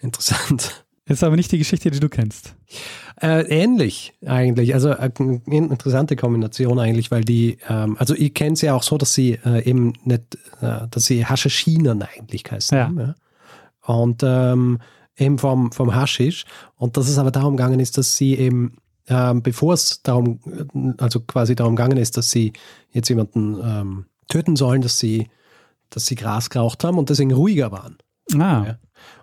[0.00, 0.84] interessant.
[1.06, 2.54] Ist aber nicht die Geschichte, die du kennst.
[3.20, 8.56] Äh, ähnlich eigentlich, also äh, eine interessante Kombination eigentlich, weil die, ähm, also ich kenne
[8.56, 12.76] sie ja auch so, dass sie äh, eben nicht, äh, dass sie Haschischinen eigentlich heißen.
[12.76, 12.90] Ja.
[12.96, 13.14] ja.
[13.82, 14.78] Und ähm,
[15.16, 16.44] eben vom, vom Haschisch
[16.76, 18.78] und dass es aber darum gegangen ist, dass sie eben
[19.08, 20.40] ähm, bevor es darum,
[20.98, 22.52] also quasi darum gegangen ist, dass sie
[22.90, 25.28] jetzt jemanden ähm, töten sollen, dass sie,
[25.90, 27.98] dass sie Gras geraucht haben und deswegen ruhiger waren.
[28.34, 28.64] Ah.
[28.66, 28.78] Ja.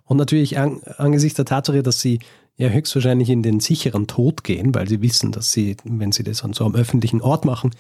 [0.06, 2.20] Und natürlich an, angesichts der Tatsache, dass sie
[2.58, 6.44] ja höchstwahrscheinlich in den sicheren Tod gehen, weil sie wissen, dass sie, wenn sie das
[6.44, 7.72] an so einem öffentlichen Ort machen,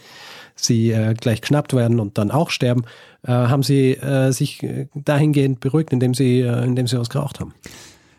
[0.55, 2.85] sie äh, gleich geschnappt werden und dann auch sterben,
[3.23, 7.53] äh, haben sie äh, sich dahingehend beruhigt, indem sie, äh, indem sie was geraucht haben.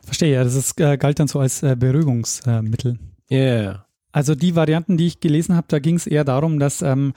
[0.04, 2.98] Verstehe, ja, das ist, äh, galt dann so als äh, Beruhigungsmittel.
[3.32, 3.38] Ja.
[3.38, 3.86] Yeah.
[4.12, 7.14] Also die Varianten, die ich gelesen habe, da ging es eher darum, dass, ähm,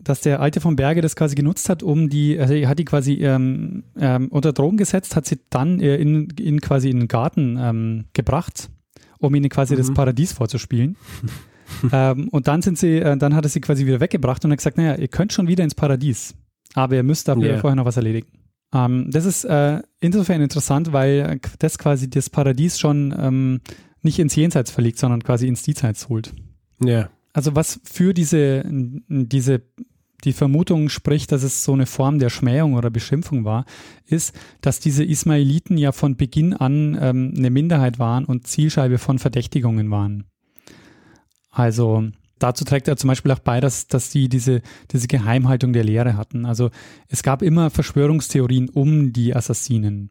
[0.00, 2.86] dass der Alte vom Berge das quasi genutzt hat, um die, also er hat die
[2.86, 7.08] quasi ähm, ähm, unter Drogen gesetzt, hat sie dann äh, in, in quasi in den
[7.08, 8.70] Garten ähm, gebracht,
[9.18, 9.78] um ihnen quasi mhm.
[9.78, 10.96] das Paradies vorzuspielen.
[11.92, 14.58] ähm, und dann sind sie, äh, dann hat er sie quasi wieder weggebracht und hat
[14.58, 16.34] gesagt, naja, ihr könnt schon wieder ins Paradies,
[16.72, 17.58] aber ihr müsst dafür yeah.
[17.58, 18.28] vorher noch was erledigen.
[18.72, 23.60] Ähm, das ist äh, insofern interessant, weil das quasi das Paradies schon
[24.08, 26.32] nicht ins Jenseits verlegt, sondern quasi ins Diesseits holt.
[26.82, 27.10] Ja.
[27.34, 29.62] Also was für diese, diese
[30.24, 33.64] die Vermutung spricht, dass es so eine Form der Schmähung oder Beschimpfung war,
[34.06, 39.18] ist, dass diese Ismailiten ja von Beginn an ähm, eine Minderheit waren und Zielscheibe von
[39.18, 40.24] Verdächtigungen waren.
[41.50, 45.84] Also dazu trägt er zum Beispiel auch bei, dass, dass die diese, diese Geheimhaltung der
[45.84, 46.46] Lehre hatten.
[46.46, 46.70] Also
[47.08, 50.10] es gab immer Verschwörungstheorien um die Assassinen.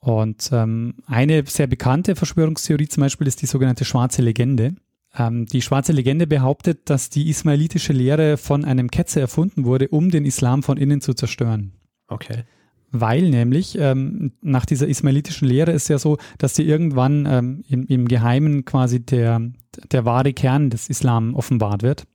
[0.00, 4.76] Und ähm, eine sehr bekannte Verschwörungstheorie zum Beispiel ist die sogenannte schwarze Legende.
[5.16, 10.10] Ähm, die schwarze Legende behauptet, dass die ismailitische Lehre von einem Ketzer erfunden wurde, um
[10.10, 11.72] den Islam von innen zu zerstören.
[12.06, 12.44] Okay.
[12.90, 17.86] Weil nämlich ähm, nach dieser ismailitischen Lehre ist ja so, dass sie irgendwann ähm, im,
[17.86, 19.42] im Geheimen quasi der,
[19.90, 22.06] der wahre Kern des Islam offenbart wird.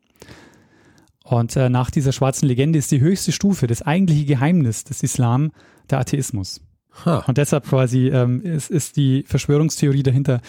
[1.24, 5.52] Und äh, nach dieser schwarzen Legende ist die höchste Stufe, das eigentliche Geheimnis des Islam,
[5.90, 6.62] der Atheismus.
[7.06, 7.22] Huh.
[7.28, 10.42] Und deshalb quasi ähm, ist, ist die Verschwörungstheorie dahinter,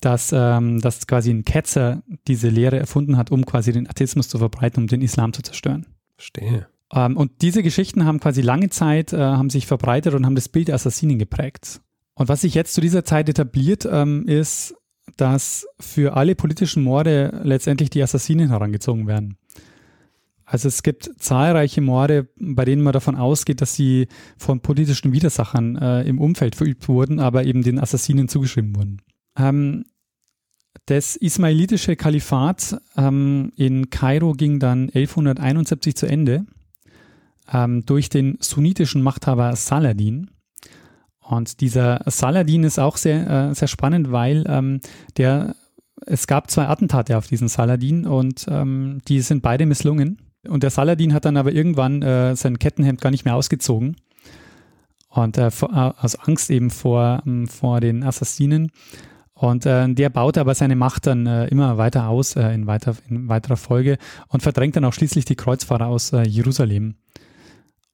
[0.00, 4.38] dass, ähm, dass quasi ein Ketzer diese Lehre erfunden hat, um quasi den Atheismus zu
[4.38, 5.86] verbreiten, um den Islam zu zerstören.
[6.16, 6.66] Verstehe.
[6.92, 10.48] Ähm, und diese Geschichten haben quasi lange Zeit, äh, haben sich verbreitet und haben das
[10.48, 11.80] Bild der Assassinen geprägt.
[12.14, 14.74] Und was sich jetzt zu dieser Zeit etabliert, ähm, ist,
[15.16, 19.36] dass für alle politischen Morde letztendlich die Assassinen herangezogen werden.
[20.52, 25.76] Also es gibt zahlreiche Morde, bei denen man davon ausgeht, dass sie von politischen Widersachern
[25.76, 29.00] äh, im Umfeld verübt wurden, aber eben den Assassinen zugeschrieben wurden.
[29.34, 29.86] Ähm,
[30.84, 36.44] das ismailitische Kalifat ähm, in Kairo ging dann 1171 zu Ende
[37.50, 40.32] ähm, durch den sunnitischen Machthaber Saladin.
[41.18, 44.80] Und dieser Saladin ist auch sehr, äh, sehr spannend, weil ähm,
[45.16, 45.56] der,
[46.04, 50.18] es gab zwei Attentate auf diesen Saladin und ähm, die sind beide misslungen.
[50.48, 53.96] Und der Saladin hat dann aber irgendwann äh, sein Kettenhemd gar nicht mehr ausgezogen.
[55.08, 58.72] Und äh, vor, äh, aus Angst eben vor, ähm, vor den Assassinen.
[59.34, 62.96] Und äh, der baut aber seine Macht dann äh, immer weiter aus äh, in, weiter,
[63.08, 66.94] in weiterer Folge und verdrängt dann auch schließlich die Kreuzfahrer aus äh, Jerusalem.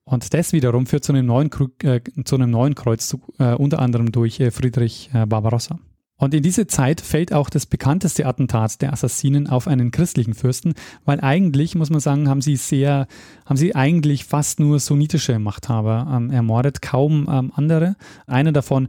[0.05, 1.51] Und das wiederum führt zu einem neuen,
[1.83, 5.79] äh, zu einem neuen Kreuzzug, äh, unter anderem durch äh, Friedrich äh, Barbarossa.
[6.18, 10.74] Und in diese Zeit fällt auch das bekannteste Attentat der Assassinen auf einen christlichen Fürsten,
[11.04, 13.07] weil eigentlich, muss man sagen, haben sie sehr,
[13.46, 17.94] haben sie eigentlich fast nur sunnitische Machthaber ähm, ermordet, kaum ähm, andere.
[18.26, 18.88] Einer davon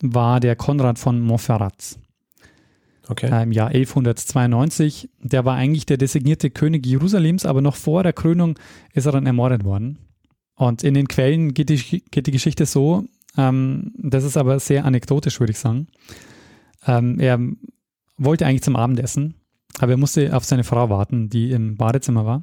[0.00, 1.98] war der Konrad von Montferrat.
[3.08, 3.42] Okay.
[3.42, 5.10] Im Jahr 1192.
[5.20, 8.56] Der war eigentlich der designierte König Jerusalems, aber noch vor der Krönung
[8.92, 9.98] ist er dann ermordet worden.
[10.54, 13.04] Und in den Quellen geht die, geht die Geschichte so,
[13.36, 15.88] ähm, das ist aber sehr anekdotisch, würde ich sagen
[16.86, 17.38] ähm, er
[18.16, 19.34] wollte eigentlich zum Abendessen,
[19.78, 22.42] aber er musste auf seine Frau warten, die im Badezimmer war.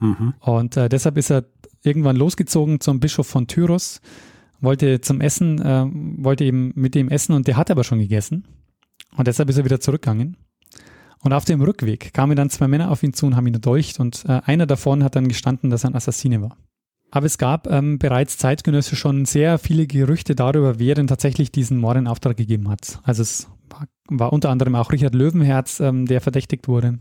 [0.00, 0.34] Mhm.
[0.40, 1.44] Und äh, deshalb ist er
[1.82, 4.00] irgendwann losgezogen zum Bischof von Tyros,
[4.60, 5.86] wollte zum Essen, äh,
[6.22, 8.44] wollte eben mit dem essen und der hat aber schon gegessen.
[9.16, 10.36] Und deshalb ist er wieder zurückgegangen.
[11.20, 13.98] Und auf dem Rückweg kamen dann zwei Männer auf ihn zu und haben ihn erdolcht
[13.98, 16.56] und äh, einer davon hat dann gestanden, dass er ein Assassine war.
[17.14, 21.78] Aber es gab ähm, bereits zeitgenössisch schon sehr viele Gerüchte darüber, wer denn tatsächlich diesen
[21.78, 22.98] Mord in Auftrag gegeben hat.
[23.04, 26.98] Also es war, war unter anderem auch Richard Löwenherz, ähm, der verdächtigt wurde,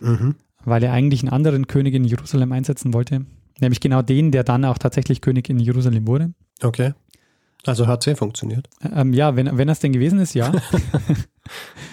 [0.00, 0.36] mhm.
[0.64, 3.26] weil er eigentlich einen anderen König in Jerusalem einsetzen wollte.
[3.60, 6.32] Nämlich genau den, der dann auch tatsächlich König in Jerusalem wurde.
[6.62, 6.94] Okay.
[7.66, 8.66] Also hat sehr funktioniert.
[8.80, 10.52] Ähm, ja, wenn, wenn das denn gewesen ist, ja.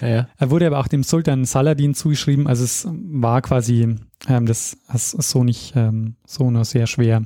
[0.00, 0.28] ja, ja.
[0.38, 2.46] Er wurde aber auch dem Sultan Saladin zugeschrieben.
[2.46, 3.96] Also es war quasi
[4.28, 7.22] ähm, das ist so nicht ähm, so nur sehr schwer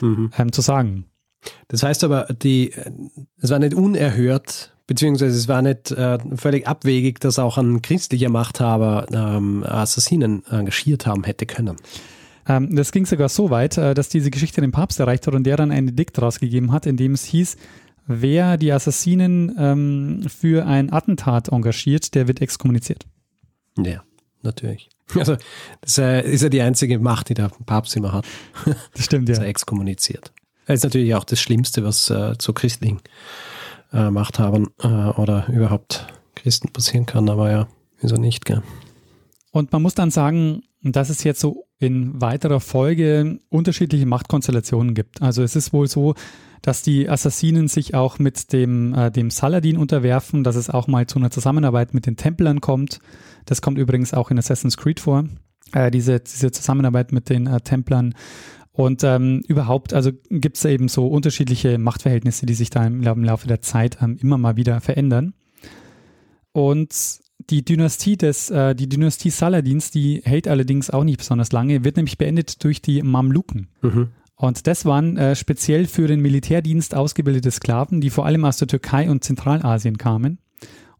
[0.00, 0.30] mhm.
[0.38, 1.04] ähm, zu sagen.
[1.68, 2.72] Das heißt aber, die,
[3.40, 8.28] es war nicht unerhört, beziehungsweise es war nicht äh, völlig abwegig, dass auch ein christlicher
[8.28, 11.76] Machthaber ähm, Assassinen engagiert haben hätte können.
[12.48, 15.44] Ähm, das ging sogar so weit, äh, dass diese Geschichte den Papst erreicht hat und
[15.44, 17.56] der dann ein Edikt rausgegeben hat, in dem es hieß,
[18.08, 23.06] wer die Assassinen ähm, für ein Attentat engagiert, der wird exkommuniziert.
[23.78, 24.02] Ja,
[24.42, 24.88] natürlich.
[25.14, 25.36] Also,
[25.80, 28.26] das ist ja die einzige Macht, die der Papst immer hat.
[28.92, 29.36] Das stimmt, ja.
[29.36, 30.32] Dass er exkommuniziert.
[30.66, 33.00] Das ist natürlich auch das Schlimmste, was äh, zu christlichen
[33.92, 37.68] äh, Machthabern äh, oder überhaupt Christen passieren kann, aber ja,
[38.02, 38.62] wieso nicht, gell?
[39.50, 45.22] Und man muss dann sagen, dass es jetzt so in weiterer Folge unterschiedliche Machtkonstellationen gibt.
[45.22, 46.14] Also es ist wohl so,
[46.62, 51.06] dass die Assassinen sich auch mit dem, äh, dem Saladin unterwerfen, dass es auch mal
[51.06, 52.98] zu einer Zusammenarbeit mit den Templern kommt.
[53.46, 55.24] Das kommt übrigens auch in Assassin's Creed vor,
[55.72, 58.14] äh, diese, diese Zusammenarbeit mit den äh, Templern.
[58.72, 63.24] Und ähm, überhaupt, also gibt es eben so unterschiedliche Machtverhältnisse, die sich da im, im
[63.24, 65.34] Laufe der Zeit ähm, immer mal wieder verändern.
[66.52, 71.84] Und die Dynastie des, äh, die Dynastie Saladins, die hält allerdings auch nicht besonders lange,
[71.84, 73.68] wird nämlich beendet durch die Mamluken.
[73.82, 74.08] Mhm.
[74.36, 78.68] Und das waren äh, speziell für den Militärdienst ausgebildete Sklaven, die vor allem aus der
[78.68, 80.38] Türkei und Zentralasien kamen.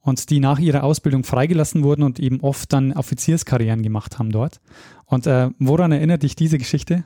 [0.00, 4.60] und die nach ihrer Ausbildung freigelassen wurden und eben oft dann Offizierskarrieren gemacht haben dort.
[5.04, 7.04] Und äh, woran erinnert dich diese Geschichte?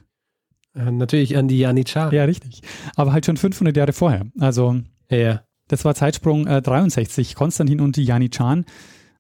[0.75, 2.13] Äh, natürlich an die Janitschar.
[2.13, 2.61] Ja, richtig.
[2.95, 4.27] Aber halt schon 500 Jahre vorher.
[4.39, 4.77] Also
[5.11, 5.43] Ja.
[5.69, 8.65] das war Zeitsprung äh, 63, Konstantin und die Janitscharen.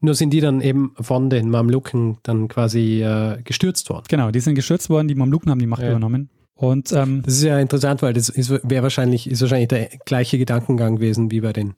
[0.04, 4.04] Nur sind die dann eben von den Mamluken dann quasi äh, gestürzt worden.
[4.08, 5.90] Genau, die sind gestürzt worden, die Mamluken haben die Macht Ja.
[5.90, 6.28] übernommen.
[6.54, 10.38] Und ähm, Das ist ja interessant, weil das ist, wäre wahrscheinlich, ist wahrscheinlich der gleiche
[10.38, 11.74] Gedankengang gewesen wie bei den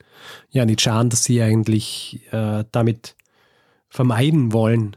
[0.51, 3.15] Janitscharen, dass sie eigentlich äh, damit
[3.89, 4.97] vermeiden wollen,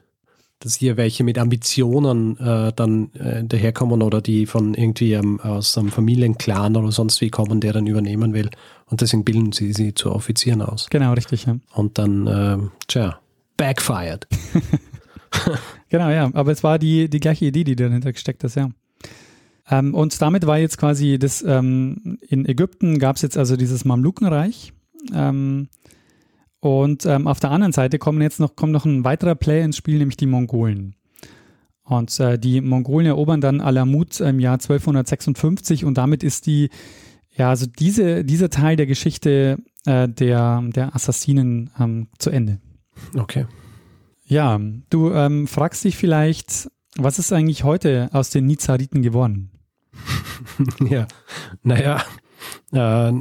[0.60, 5.78] dass hier welche mit Ambitionen äh, dann äh, daherkommen oder die von irgendwie ähm, aus
[5.78, 8.50] einem Familienclan oder sonst wie kommen, der dann übernehmen will.
[8.86, 10.88] Und deswegen bilden sie sie zu Offizieren aus.
[10.90, 11.58] genau, richtig, ja.
[11.74, 13.20] Und dann, äh, tja,
[13.58, 14.28] backfired.
[15.90, 16.30] Genau, ja.
[16.34, 18.70] Aber es war die, die gleiche Idee, die dahinter gesteckt ist, ja.
[19.70, 23.86] Ähm, und damit war jetzt quasi das, ähm, in Ägypten gab es jetzt also dieses
[23.86, 24.74] Mamlukenreich.
[25.14, 25.68] Ähm,
[26.60, 29.78] und ähm, auf der anderen Seite kommen jetzt noch, kommt noch ein weiterer Player ins
[29.78, 30.96] Spiel, nämlich die Mongolen.
[31.84, 36.70] Und äh, die Mongolen erobern dann Alamut im Jahr 1256 und damit ist die,
[37.36, 42.60] ja, also diese, dieser Teil der Geschichte äh, der, der Assassinen ähm, zu Ende.
[43.18, 43.46] Okay.
[44.26, 49.52] Ja, du ähm, fragst dich vielleicht, was ist eigentlich heute aus den Nizariten geworden?
[50.90, 51.08] ja,
[51.64, 52.04] naja,
[52.74, 53.12] äh,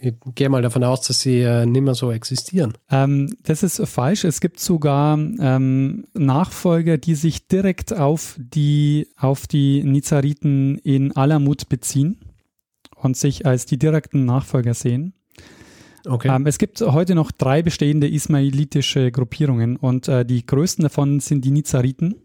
[0.00, 2.74] ich gehe mal davon aus, dass sie äh, nicht mehr so existieren.
[2.90, 4.24] Ähm, das ist falsch.
[4.24, 11.68] Es gibt sogar ähm, Nachfolger, die sich direkt auf die, auf die Nizariten in Alamut
[11.68, 12.18] beziehen
[12.96, 15.14] und sich als die direkten Nachfolger sehen.
[16.06, 16.34] Okay.
[16.34, 21.44] Ähm, es gibt heute noch drei bestehende ismailitische Gruppierungen und äh, die größten davon sind
[21.44, 22.16] die Nizariten.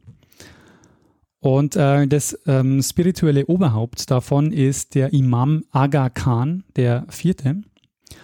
[1.44, 7.62] Und äh, das ähm, spirituelle Oberhaupt davon ist der Imam Aga Khan, der vierte.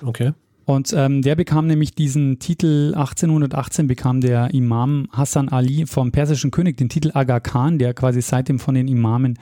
[0.02, 0.32] okay.
[0.64, 6.52] Und ähm, der bekam nämlich diesen Titel, 1818 bekam der Imam Hassan Ali vom persischen
[6.52, 9.38] König den Titel Aga Khan, der quasi seitdem von den Imamen,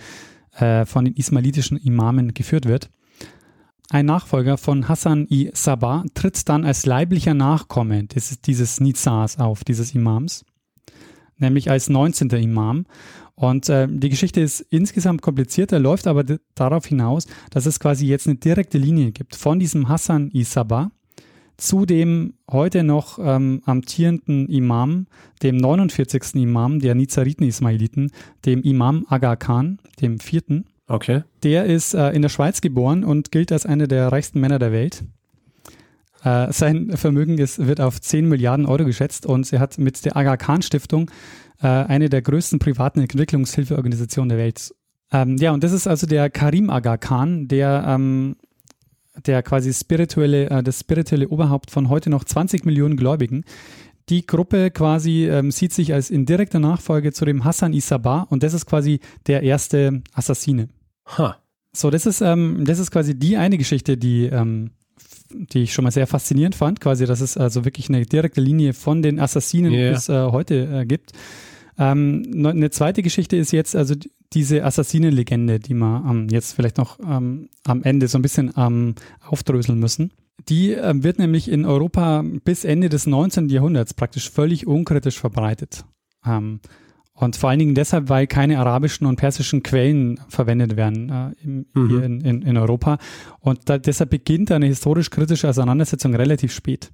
[0.56, 2.90] äh, von den ismailitischen Imamen geführt wird.
[3.92, 9.64] Ein Nachfolger von Hassan i Sabah tritt dann als leiblicher Nachkomme des, dieses Nizars auf,
[9.64, 10.46] dieses Imams,
[11.38, 12.30] nämlich als 19.
[12.30, 12.88] Imam.
[13.40, 16.24] Und äh, die Geschichte ist insgesamt komplizierter, läuft aber
[16.56, 20.92] darauf hinaus, dass es quasi jetzt eine direkte Linie gibt von diesem Hassan i Sabah
[21.58, 25.08] zu dem heute noch ähm, amtierenden Imam,
[25.42, 26.36] dem 49.
[26.36, 28.12] Imam der Nizariten-Ismailiten,
[28.46, 30.66] dem Imam Aga Khan, dem vierten.
[30.88, 31.24] Okay.
[31.44, 34.72] Der ist äh, in der Schweiz geboren und gilt als einer der reichsten Männer der
[34.72, 35.04] Welt.
[36.24, 40.16] Äh, sein Vermögen ist, wird auf 10 Milliarden Euro geschätzt und er hat mit der
[40.16, 41.12] Aga Khan Stiftung
[41.62, 44.74] äh, eine der größten privaten Entwicklungshilfeorganisationen der Welt.
[45.12, 48.36] Ähm, ja, und das ist also der Karim Aga Khan, der, ähm,
[49.26, 53.44] der quasi spirituelle, äh, das spirituelle Oberhaupt von heute noch 20 Millionen Gläubigen.
[54.10, 58.54] Die Gruppe quasi ähm, sieht sich als indirekter Nachfolger zu dem Hassan Isabah und das
[58.54, 60.70] ist quasi der erste Assassine.
[61.18, 61.38] Ha.
[61.74, 64.72] So, das ist, ähm, das ist quasi die eine Geschichte, die, ähm,
[65.32, 68.74] die ich schon mal sehr faszinierend fand, quasi, dass es also wirklich eine direkte Linie
[68.74, 69.92] von den Assassinen Ja.
[69.92, 71.12] bis äh, heute äh, gibt.
[71.80, 73.94] Ähm, ne- eine zweite Geschichte ist jetzt also
[74.34, 78.96] diese Assassinenlegende, die wir ähm, jetzt vielleicht noch ähm, am Ende so ein bisschen ähm,
[79.26, 80.12] aufdröseln müssen.
[80.50, 83.50] Die ähm, wird nämlich in Europa bis Ende des 19.
[83.50, 85.86] Jahrhunderts praktisch völlig unkritisch verbreitet.
[87.20, 91.66] Und vor allen Dingen deshalb, weil keine arabischen und persischen Quellen verwendet werden äh, im,
[91.74, 91.90] Mhm.
[91.90, 93.00] hier in, in, in Europa.
[93.40, 96.92] Und da, deshalb beginnt eine historisch-kritische Auseinandersetzung relativ spät.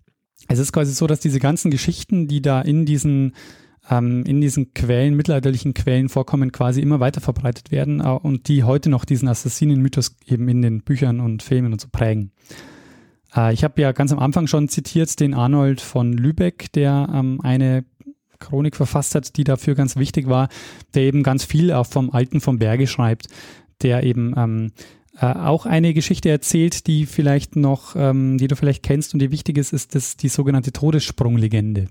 [0.48, 3.34] Es ist quasi so, dass diese ganzen Geschichten, die da in diesen,
[3.90, 8.64] ähm, in diesen Quellen, mittelalterlichen Quellen vorkommen, quasi immer weiter verbreitet werden äh, und die
[8.64, 12.32] heute noch diesen Assassinen-Mythos eben in den Büchern und Filmen und so prägen.
[13.36, 17.42] Äh, ich habe ja ganz am Anfang schon zitiert den Arnold von Lübeck, der ähm,
[17.42, 17.84] eine
[18.44, 20.50] Chronik verfasst hat, die dafür ganz wichtig war,
[20.94, 23.28] der eben ganz viel auch vom Alten vom Berge schreibt,
[23.82, 24.72] der eben ähm,
[25.20, 29.32] äh, auch eine Geschichte erzählt, die vielleicht noch, ähm, die du vielleicht kennst und die
[29.32, 31.88] wichtig ist, ist das die sogenannte Todessprunglegende.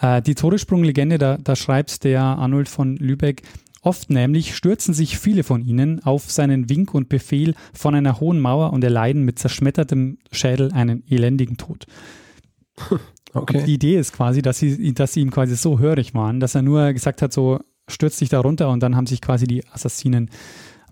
[0.00, 3.42] Äh, die Todessprunglegende, da, da schreibt der Arnold von Lübeck,
[3.84, 8.40] Oft nämlich stürzen sich viele von ihnen auf seinen Wink und Befehl von einer hohen
[8.40, 11.86] Mauer und erleiden mit zerschmettertem Schädel einen elendigen Tod.
[13.32, 13.70] Und die Okay.
[13.72, 16.92] Idee ist quasi, dass sie, dass sie ihm quasi so hörig waren, dass er nur
[16.92, 20.30] gesagt hat, so stürzt dich da runter und dann haben sich quasi die Assassinen,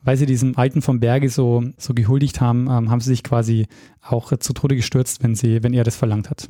[0.02, 3.66] weil sie diesem Alten vom Berge so, so gehuldigt haben, ähm, haben sie sich quasi
[4.02, 6.48] auch zu Tode gestürzt, wenn sie, wenn er das verlangt hat.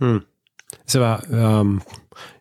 [0.00, 0.22] Hm.
[0.86, 1.82] Ist aber, ähm,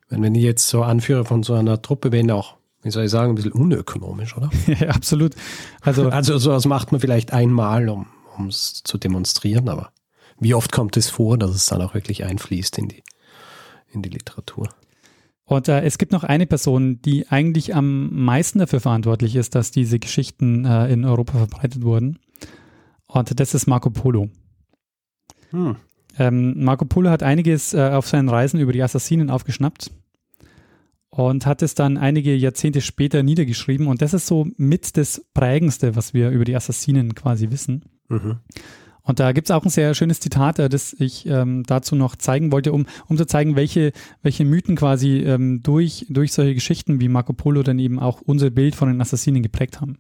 [0.10, 3.12] wenn wenn ich jetzt so Anführer von so einer Truppe bin, auch, wie soll ich
[3.12, 4.50] sagen, ein bisschen unökonomisch, oder?
[4.68, 5.36] ja, absolut.
[5.82, 8.08] Also, Also sowas macht man vielleicht einmal, um
[8.48, 9.92] es zu demonstrieren, aber
[10.40, 13.04] wie oft kommt es vor, dass es dann auch wirklich einfließt in die
[13.92, 14.70] in die Literatur.
[15.46, 19.72] Und äh, es gibt noch eine Person, die eigentlich am meisten dafür verantwortlich ist, dass
[19.72, 22.20] diese Geschichten äh, in Europa verbreitet wurden.
[23.08, 24.30] Und das ist Marco Polo.
[25.50, 25.76] Hm.
[26.20, 29.92] Ähm, Marco Polo hat einiges äh, auf seinen Reisen über die Assassinen aufgeschnappt
[31.10, 33.88] und hat es dann einige Jahrzehnte später niedergeschrieben.
[33.88, 37.86] Und das ist so mit das Prägendste, was wir über die Assassinen quasi wissen.
[38.10, 38.38] Mhm.
[39.04, 42.16] Und da gibt es auch ein sehr schönes Zitat, äh, das ich ähm, dazu noch
[42.16, 43.92] zeigen wollte, um, um zu zeigen, welche,
[44.22, 48.50] welche Mythen quasi ähm, durch, durch solche Geschichten wie Marco Polo dann eben auch unser
[48.50, 49.98] Bild von den Assassinen geprägt haben.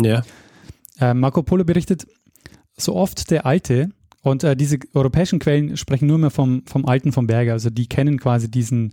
[0.00, 0.22] Ja.
[0.98, 2.06] Äh, Marco Polo berichtet,
[2.76, 3.90] so oft der Alte,
[4.22, 7.88] und äh, diese europäischen Quellen sprechen nur mehr vom, vom Alten vom Berge, also die
[7.88, 8.92] kennen quasi diesen,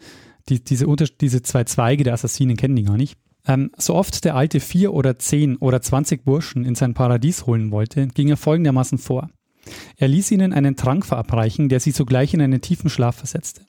[0.50, 3.18] die, diese, Unter diese zwei Zweige der Assassinen kennen die gar nicht.
[3.48, 7.72] Ähm, so oft der Alte vier oder zehn oder zwanzig Burschen in sein Paradies holen
[7.72, 9.30] wollte, ging er folgendermaßen vor.
[9.98, 13.66] Er ließ ihnen einen Trank verabreichen, der sie sogleich in einen tiefen Schlaf versetzte.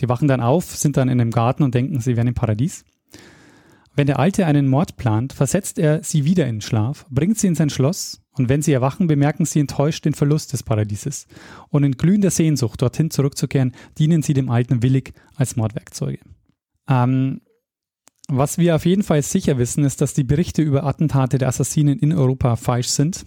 [0.00, 2.84] Die wachen dann auf, sind dann in einem Garten und denken, sie wären im Paradies.
[3.94, 7.54] Wenn der Alte einen Mord plant, versetzt er sie wieder in Schlaf, bringt sie in
[7.54, 11.26] sein Schloss und wenn sie erwachen, bemerken sie enttäuscht den Verlust des Paradieses.
[11.68, 16.20] Und in glühender Sehnsucht, dorthin zurückzukehren, dienen sie dem Alten willig als Mordwerkzeuge.
[16.88, 17.40] Ähm,
[18.30, 21.98] was wir auf jeden Fall sicher wissen, ist, dass die Berichte über Attentate der Assassinen
[21.98, 23.26] in Europa falsch sind,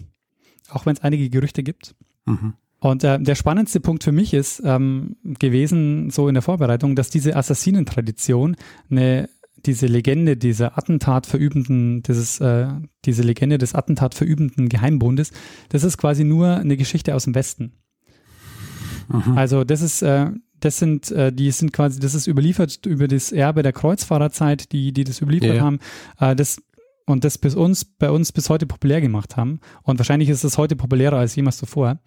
[0.68, 1.94] auch wenn es einige Gerüchte gibt.
[2.26, 2.54] Mhm.
[2.80, 7.08] Und äh, der spannendste Punkt für mich ist ähm, gewesen, so in der Vorbereitung, dass
[7.08, 8.56] diese Assassinentradition
[8.90, 9.28] eine
[9.66, 12.68] diese Legende dieser Attentat verübenden, dieses, äh,
[13.04, 15.32] diese Legende des Attentat verübenden Geheimbundes,
[15.70, 17.72] das ist quasi nur eine Geschichte aus dem Westen.
[19.08, 19.38] Mhm.
[19.38, 20.30] Also das ist, äh,
[20.64, 24.92] das sind, äh, die sind quasi, das ist überliefert über das Erbe der Kreuzfahrerzeit, die,
[24.92, 25.62] die das überliefert ja.
[25.62, 25.78] haben.
[26.18, 26.62] Äh, das
[27.06, 29.60] und das bis uns, bei uns bis heute populär gemacht haben.
[29.82, 31.98] Und wahrscheinlich ist es heute populärer als jemals zuvor.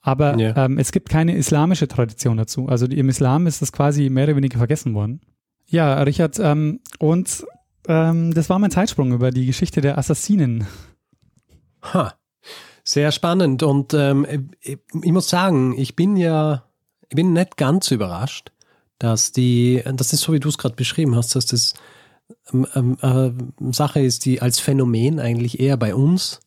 [0.00, 0.56] Aber ja.
[0.56, 2.68] ähm, es gibt keine islamische Tradition dazu.
[2.68, 5.20] Also im Islam ist das quasi mehr oder weniger vergessen worden.
[5.66, 7.44] Ja, Richard, ähm, und
[7.88, 10.66] ähm, das war mein Zeitsprung über die Geschichte der Assassinen.
[11.92, 12.14] Ha,
[12.84, 13.64] sehr spannend.
[13.64, 16.64] Und ähm, ich, ich muss sagen, ich bin ja,
[17.08, 18.50] ich bin nicht ganz überrascht,
[18.98, 21.74] dass die, das ist so, wie du es gerade beschrieben hast, dass das
[22.52, 26.40] ähm, ähm, äh, Sache ist, die als Phänomen eigentlich eher bei uns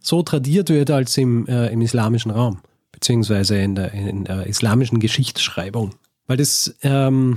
[0.00, 2.60] so tradiert wird als im, äh, im islamischen Raum,
[2.92, 5.94] beziehungsweise in der, in der islamischen Geschichtsschreibung.
[6.26, 7.36] Weil das, ähm,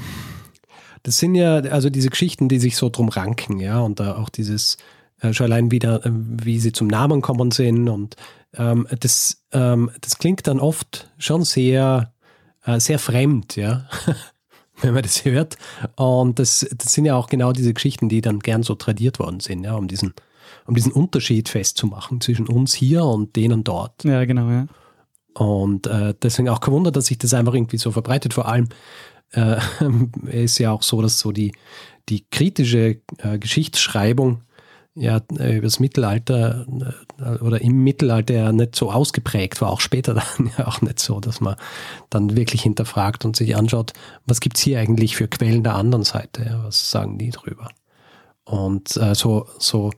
[1.02, 4.30] das sind ja also diese Geschichten, die sich so drum ranken, ja, und da auch
[4.30, 4.78] dieses,
[5.20, 8.16] äh, schon allein wieder, äh, wie sie zum Namen kommen sind und
[8.56, 12.13] ähm, das, ähm, das klingt dann oft schon sehr,
[12.66, 13.88] äh, sehr fremd, ja,
[14.82, 15.58] wenn man das hört.
[15.96, 19.40] Und das, das sind ja auch genau diese Geschichten, die dann gern so tradiert worden
[19.40, 20.14] sind, ja, um diesen,
[20.66, 24.04] um diesen Unterschied festzumachen zwischen uns hier und denen dort.
[24.04, 24.68] Ja, genau, ja.
[25.34, 28.34] Und äh, deswegen auch kein Wunder, dass sich das einfach irgendwie so verbreitet.
[28.34, 28.70] Vor allem
[29.32, 29.58] äh,
[30.44, 31.54] ist ja auch so, dass so die,
[32.10, 34.42] die kritische äh, Geschichtsschreibung
[34.96, 36.66] ja äh, über das Mittelalter
[37.20, 41.00] äh, oder im Mittelalter ja nicht so ausgeprägt war, auch später dann ja auch nicht
[41.00, 41.56] so, dass man
[42.10, 43.94] dann wirklich hinterfragt und sich anschaut,
[44.26, 47.70] was gibt es hier eigentlich für Quellen der anderen Seite, ja, was sagen die drüber.
[48.46, 49.92] Und äh, so, so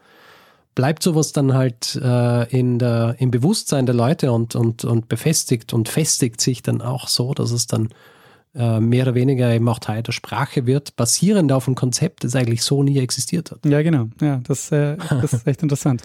[0.75, 5.73] bleibt sowas dann halt äh, in der, im Bewusstsein der Leute und, und, und befestigt
[5.73, 7.89] und festigt sich dann auch so, dass es dann
[8.55, 12.35] äh, mehr oder weniger eben auch Teil der Sprache wird, basierend auf einem Konzept, das
[12.35, 13.65] eigentlich so nie existiert hat.
[13.65, 14.07] Ja, genau.
[14.21, 16.03] Ja, das, äh, das ist echt interessant.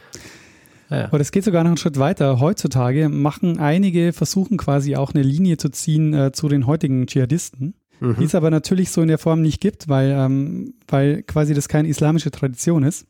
[0.90, 1.05] Ja.
[1.05, 2.40] Aber es geht sogar noch einen Schritt weiter.
[2.40, 7.74] Heutzutage machen einige, versuchen quasi auch eine Linie zu ziehen äh, zu den heutigen Dschihadisten,
[8.01, 8.16] mhm.
[8.18, 11.68] die es aber natürlich so in der Form nicht gibt, weil, ähm, weil quasi das
[11.68, 13.07] keine islamische Tradition ist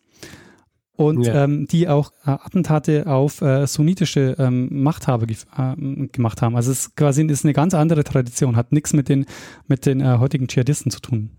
[1.01, 1.45] und ja.
[1.45, 6.57] ähm, die auch äh, Attentate auf äh, sunnitische ähm, Machthaber äh, gemacht haben.
[6.57, 9.25] Also es ist quasi ist eine ganz andere Tradition, hat nichts mit den,
[9.67, 11.31] mit den äh, heutigen Dschihadisten zu tun.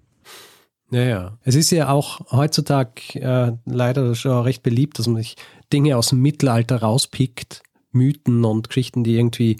[0.90, 1.38] Ja, ja.
[1.44, 5.36] Es ist ja auch heutzutage äh, leider schon recht beliebt, dass man sich
[5.72, 9.58] Dinge aus dem Mittelalter rauspickt, Mythen und Geschichten, die irgendwie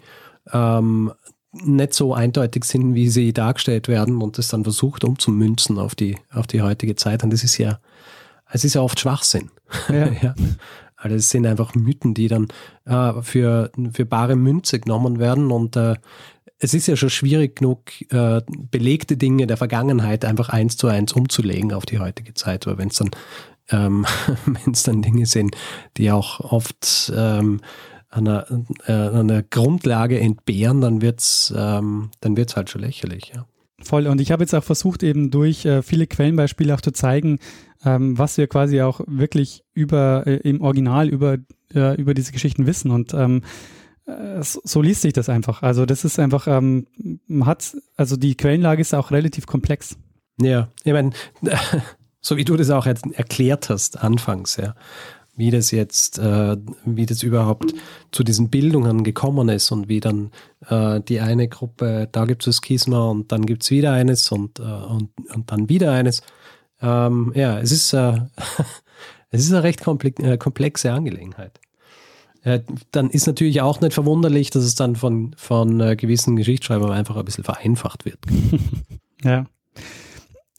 [0.52, 1.12] ähm,
[1.52, 6.18] nicht so eindeutig sind, wie sie dargestellt werden und das dann versucht umzumünzen auf die,
[6.32, 7.24] auf die heutige Zeit.
[7.24, 7.80] Und das ist ja,
[8.52, 9.50] es ist ja oft Schwachsinn.
[9.90, 10.08] Ja.
[10.22, 10.36] ja.
[10.96, 12.48] Also es sind einfach Mythen, die dann
[12.86, 15.96] äh, für, für bare Münze genommen werden und äh,
[16.60, 17.80] es ist ja schon schwierig genug,
[18.12, 22.78] äh, belegte Dinge der Vergangenheit einfach eins zu eins umzulegen auf die heutige Zeit, weil
[22.78, 23.10] wenn es dann,
[23.70, 24.06] ähm,
[24.46, 25.56] wenn es dann Dinge sind,
[25.98, 27.62] die auch oft ähm,
[28.12, 28.46] einer,
[28.86, 33.48] äh, einer Grundlage entbehren, dann wird's, ähm, dann wird's halt schon lächerlich, ja.
[33.84, 34.08] Voll.
[34.08, 37.40] Und ich habe jetzt auch versucht, eben durch äh, viele Quellenbeispiele auch zu zeigen,
[37.84, 41.38] ähm, was wir quasi auch wirklich über äh, im Original über,
[41.74, 42.92] äh, über diese Geschichten wissen.
[42.92, 43.42] Und ähm,
[44.06, 45.62] äh, so, liest sich das einfach.
[45.64, 46.88] Also das ist einfach, ähm,
[47.44, 49.98] hat, also die Quellenlage ist auch relativ komplex.
[50.40, 51.12] Ja, ich meine,
[52.22, 54.76] so wie du das auch erklärt hast anfangs, ja,
[55.36, 57.74] wie das jetzt, äh, wie das überhaupt
[58.12, 60.32] zu diesen Bildungen gekommen ist und wie dann
[60.68, 64.60] äh, die eine Gruppe, da gibt es Schisma und dann gibt es wieder eines und,
[64.60, 66.22] äh, und, und dann wieder eines.
[66.82, 68.20] Ähm, ja, es ist, äh,
[69.30, 71.60] es ist eine recht äh, komplexe Angelegenheit.
[72.92, 77.16] dann ist natürlich auch nicht verwunderlich, dass es dann von, von äh, gewissen Geschichtsschreibern einfach
[77.16, 78.20] ein bisschen vereinfacht wird.
[79.24, 79.46] ja.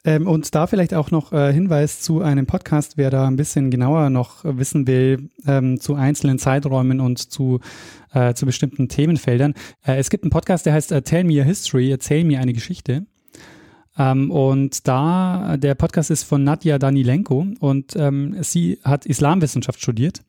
[0.05, 3.70] Ähm, und da vielleicht auch noch äh, Hinweis zu einem Podcast, wer da ein bisschen
[3.70, 7.61] genauer noch wissen will ähm, zu einzelnen Zeiträumen und zu,
[8.12, 9.55] äh, zu bestimmten Themenfeldern.
[9.86, 12.53] Äh, es gibt einen Podcast, der heißt äh, Tell Me a History, erzähl mir eine
[12.53, 13.07] Geschichte.
[13.96, 20.22] Ähm, und da, der Podcast ist von Nadja Danilenko und ähm, sie hat Islamwissenschaft studiert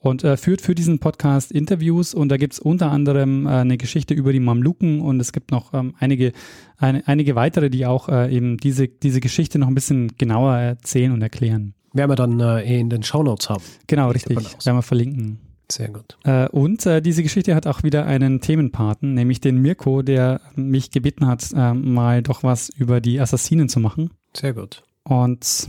[0.00, 3.76] und äh, führt für diesen Podcast Interviews und da gibt es unter anderem äh, eine
[3.76, 6.32] Geschichte über die Mamluken und es gibt noch ähm, einige,
[6.78, 11.12] eine, einige weitere, die auch äh, eben diese, diese Geschichte noch ein bisschen genauer erzählen
[11.12, 11.74] und erklären.
[11.92, 13.62] Werden wir dann äh, eh in den Shownotes haben.
[13.86, 14.36] Genau, richtig.
[14.36, 15.40] Werden wir verlinken.
[15.70, 16.16] Sehr gut.
[16.24, 20.90] Äh, und äh, diese Geschichte hat auch wieder einen Themenpaten, nämlich den Mirko, der mich
[20.90, 24.10] gebeten hat, mal doch was über die Assassinen zu machen.
[24.34, 24.82] Sehr gut.
[25.04, 25.68] Und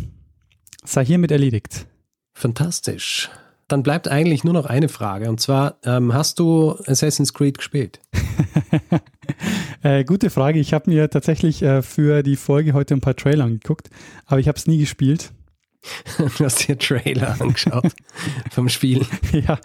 [0.84, 1.88] sei hiermit erledigt.
[2.34, 3.30] Fantastisch
[3.72, 5.30] dann bleibt eigentlich nur noch eine Frage.
[5.30, 8.02] Und zwar, ähm, hast du Assassin's Creed gespielt?
[9.84, 10.60] äh, gute Frage.
[10.60, 13.90] Ich habe mir tatsächlich äh, für die Folge heute ein paar Trailer angeguckt,
[14.26, 15.32] aber ich habe es nie gespielt.
[16.18, 17.92] du hast dir Trailer angeschaut
[18.52, 19.06] vom Spiel.
[19.32, 19.58] Ja.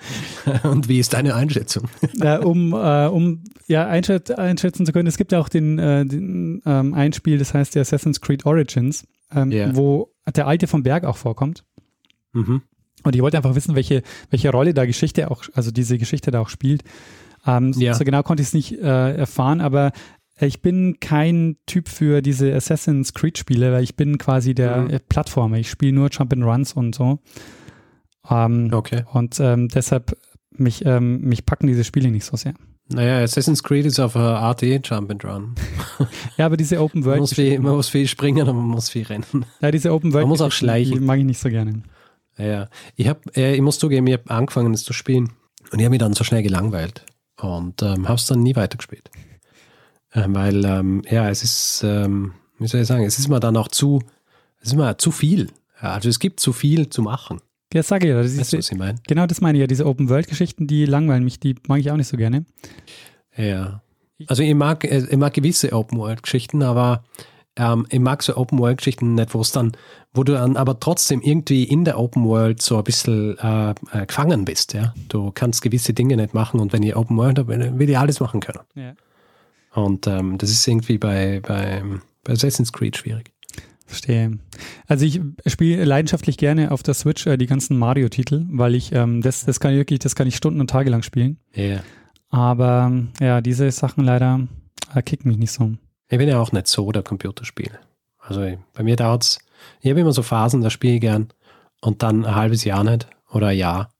[0.62, 1.88] Und wie ist deine Einschätzung?
[2.20, 6.06] Äh, um äh, um ja, einschät einschätzen zu können, es gibt ja auch den, äh,
[6.06, 9.74] den ähm, Einspiel, das heißt der Assassin's Creed Origins, ähm, yeah.
[9.74, 11.64] wo der Alte vom Berg auch vorkommt.
[12.32, 12.62] Mhm.
[13.06, 16.40] Und ich wollte einfach wissen, welche, welche Rolle da Geschichte auch, also diese Geschichte da
[16.40, 16.82] auch spielt.
[17.46, 17.94] Ähm, ja.
[17.94, 19.92] So genau konnte ich es nicht äh, erfahren, aber
[20.40, 24.98] ich bin kein Typ für diese Assassin's Creed Spiele, weil ich bin quasi der mhm.
[25.08, 25.56] Plattformer.
[25.56, 27.20] Ich spiele nur Jump and Runs und so.
[28.28, 29.04] Ähm, okay.
[29.12, 30.18] Und ähm, deshalb
[30.50, 32.54] mich, ähm, mich packen diese Spiele nicht so sehr.
[32.88, 35.54] Naja, Assassin's Creed ist auf einer Art eh Jump and Run.
[36.36, 37.16] ja, aber diese Open World.
[37.16, 39.24] Man muss, viel, man muss viel springen und man muss viel rennen.
[39.60, 40.24] Ja, diese Open World.
[40.24, 40.94] Man muss auch schleichen.
[40.94, 41.82] Die mag ich nicht so gerne.
[42.38, 45.32] Ja, ich habe, äh, ich muss zugeben, ich habe angefangen, es zu spielen
[45.72, 47.04] und ich habe mich dann so schnell gelangweilt
[47.40, 49.10] und ähm, habe es dann nie weitergespielt.
[50.14, 53.56] Ähm, weil, ähm, ja, es ist, ähm, wie soll ich sagen, es ist mir dann
[53.56, 54.02] auch zu,
[54.60, 55.48] es ist mir zu viel.
[55.78, 57.40] Also es gibt zu viel zu machen.
[57.72, 58.22] Ja, sag ich ja.
[58.22, 58.98] Das weißt ist, was ich meine?
[59.06, 59.66] Genau das meine ich ja.
[59.66, 62.46] Diese Open-World-Geschichten, die langweilen mich, die mag ich auch nicht so gerne.
[63.36, 63.82] Ja.
[64.28, 67.04] Also ich mag, äh, ich mag gewisse Open-World-Geschichten, aber
[67.56, 69.72] ähm, ich mag so Open World Geschichten nicht, wo es dann,
[70.12, 74.06] wo du dann aber trotzdem irgendwie in der Open World so ein bisschen äh, äh,
[74.06, 74.94] gefangen bist, ja.
[75.08, 78.20] Du kannst gewisse Dinge nicht machen und wenn ich Open World habe, will ich alles
[78.20, 78.60] machen können.
[78.74, 78.94] Ja.
[79.72, 81.82] Und ähm, das ist irgendwie bei, bei,
[82.24, 83.32] bei Assassin's Creed schwierig.
[83.86, 84.38] Verstehe.
[84.88, 89.22] Also ich spiele leidenschaftlich gerne auf der Switch äh, die ganzen Mario-Titel, weil ich ähm,
[89.22, 91.38] das, das kann ich wirklich, das kann ich Stunden und Tage lang spielen.
[91.54, 91.62] Ja.
[91.62, 91.82] Yeah.
[92.28, 94.48] Aber ja, diese Sachen leider
[94.94, 95.72] äh, kicken mich nicht so.
[96.08, 97.78] Ich bin ja auch nicht so der Computerspiel.
[98.18, 99.38] Also bei mir dauert es,
[99.80, 101.28] ich habe immer so Phasen, da spiele ich gern
[101.80, 103.90] und dann ein halbes Jahr nicht oder ein Jahr.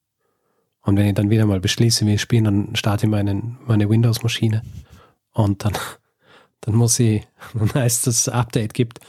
[0.82, 3.88] Und wenn ich dann wieder mal beschließe, wie ich spiele, dann starte ich meine, meine
[3.88, 4.62] Windows-Maschine
[5.32, 5.72] und dann,
[6.61, 9.00] dann muss ich, dann heißt das Update gibt.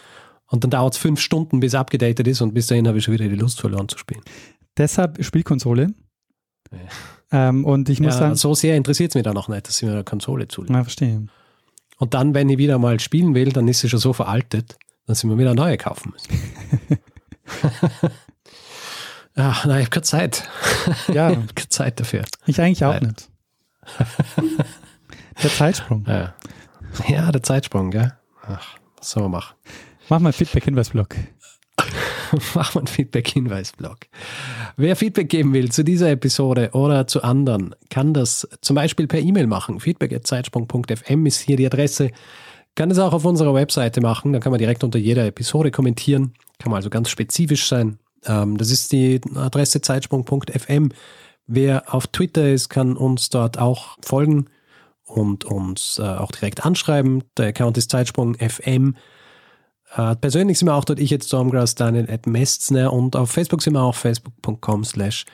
[0.50, 3.14] Und dann dauert es fünf Stunden, bis abgedatet ist und bis dahin habe ich schon
[3.14, 4.22] wieder die Lust verloren zu spielen.
[4.78, 5.94] Deshalb Spielkonsole.
[6.72, 7.50] Ja.
[7.50, 8.36] Ähm, und ich muss ja, sagen.
[8.36, 10.76] So sehr interessiert es mich dann auch nicht, dass sie mir eine Konsole zulegen.
[10.76, 11.28] Ja, verstehe.
[11.98, 15.20] Und dann, wenn ich wieder mal spielen will, dann ist sie schon so veraltet, dass
[15.20, 17.00] ich mir wieder neue kaufen müssen.
[19.36, 20.48] Ach, nein, ich habe keine Zeit.
[21.08, 21.30] Ja.
[21.32, 22.24] ich habe keine Zeit dafür.
[22.46, 23.16] Ich eigentlich auch nein.
[23.16, 23.30] nicht.
[25.44, 26.06] Der Zeitsprung.
[26.08, 26.34] Ja.
[27.08, 28.14] ja, der Zeitsprung, gell?
[28.44, 29.56] Ach, was soll man machen?
[30.10, 31.16] Mach mal Feedback-Hinweis-Blog.
[32.56, 33.98] Mach mal einen Feedback-Hinweis-Blog.
[34.76, 39.20] Wer Feedback geben will zu dieser Episode oder zu anderen, kann das zum Beispiel per
[39.20, 39.80] E-Mail machen.
[39.80, 42.12] Feedback.zeitsprung.fm ist hier die Adresse.
[42.76, 44.34] Kann es auch auf unserer Webseite machen.
[44.34, 46.34] Da kann man direkt unter jeder Episode kommentieren.
[46.60, 47.98] Kann man also ganz spezifisch sein.
[48.26, 50.90] Ähm, das ist die Adresse zeitsprung.fm.
[51.48, 54.48] Wer auf Twitter ist, kann uns dort auch folgen
[55.06, 57.24] und uns äh, auch direkt anschreiben.
[57.38, 58.90] Der Account ist zeitsprung.fm.
[58.90, 59.17] Uh,
[60.16, 63.74] persönlich sind wir auch dort, ich jetzt Stormgrass, Daniel at Mestner und auf Facebook sind
[63.74, 65.26] wir auch facebook.com slash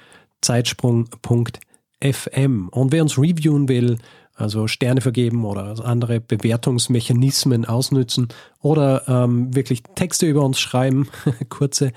[0.42, 2.70] zeitsprung.fm.
[2.70, 3.98] Und wer uns reviewen will,
[4.36, 11.10] also Sterne vergeben oder andere Bewertungsmechanismen ausnützen oder ähm, wirklich Texte über uns schreiben,
[11.50, 11.92] kurze,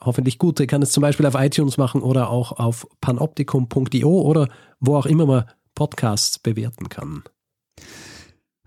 [0.00, 4.48] hoffentlich gute, kann es zum Beispiel auf iTunes machen oder auch auf panoptikum.io oder
[4.80, 5.44] wo auch immer man
[5.74, 7.24] Podcasts bewerten kann.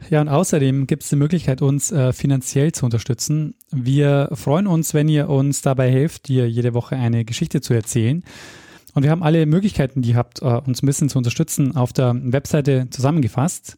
[0.10, 3.56] Ja, und außerdem gibt es die Möglichkeit, uns äh, finanziell zu unterstützen.
[3.72, 8.24] Wir freuen uns, wenn ihr uns dabei helft, dir jede Woche eine Geschichte zu erzählen.
[8.94, 11.92] Und wir haben alle Möglichkeiten, die ihr habt, äh, uns ein bisschen zu unterstützen, auf
[11.92, 13.78] der Webseite zusammengefasst.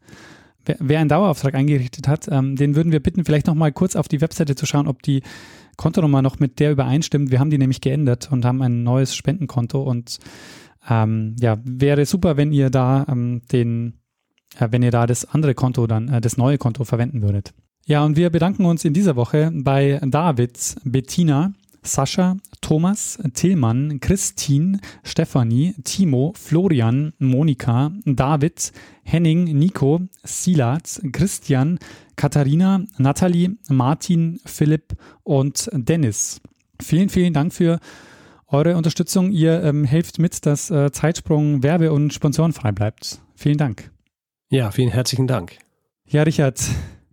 [0.80, 4.20] Wer, einen Dauerauftrag eingerichtet hat, ähm, den würden wir bitten, vielleicht nochmal kurz auf die
[4.20, 5.24] Webseite zu schauen, ob die
[5.78, 7.32] Kontonummer noch mit der übereinstimmt.
[7.32, 10.20] Wir haben die nämlich geändert und haben ein neues Spendenkonto und
[10.90, 14.00] ähm, ja, wäre super, wenn ihr da ähm, den,
[14.60, 17.54] wenn ihr da das andere Konto dann, äh, das neue Konto verwenden würdet.
[17.86, 24.80] Ja, und wir bedanken uns in dieser Woche bei David, Bettina, Sascha, Thomas, Tillmann, Christine,
[25.04, 28.74] Stefanie, Timo, Florian, Monika, David,
[29.04, 31.80] Henning, Nico, Silat, Christian,
[32.18, 36.42] Katharina, Nathalie, Martin, Philipp und Dennis.
[36.82, 37.80] Vielen, vielen Dank für
[38.48, 39.32] eure Unterstützung.
[39.32, 43.22] Ihr ähm, helft mit, dass äh, Zeitsprung werbe- und sponsorenfrei bleibt.
[43.36, 43.92] Vielen Dank.
[44.50, 45.58] Ja, vielen herzlichen Dank.
[46.06, 46.62] Ja, Richard,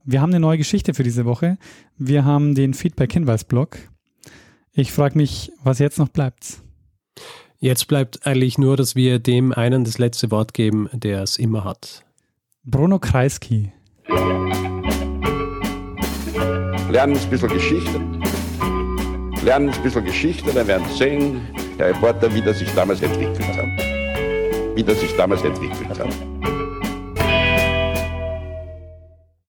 [0.04, 1.58] wir haben eine neue Geschichte für diese Woche.
[1.98, 3.76] Wir haben den Feedback-Hinweis-Blog.
[4.72, 6.58] Ich frage mich, was jetzt noch bleibt.
[7.58, 11.64] Jetzt bleibt eigentlich nur, dass wir dem einen das letzte Wort geben, der es immer
[11.64, 12.04] hat.
[12.62, 13.72] Bruno Kreisky.
[16.88, 18.00] Lernen ein bisschen Geschichte.
[19.42, 21.40] Lernen ein bisschen Geschichte, dann werden Sie sehen,
[21.80, 24.76] der Reporter, wie das sich damals entwickelt hat.
[24.76, 26.63] Wie das sich damals entwickelt hat.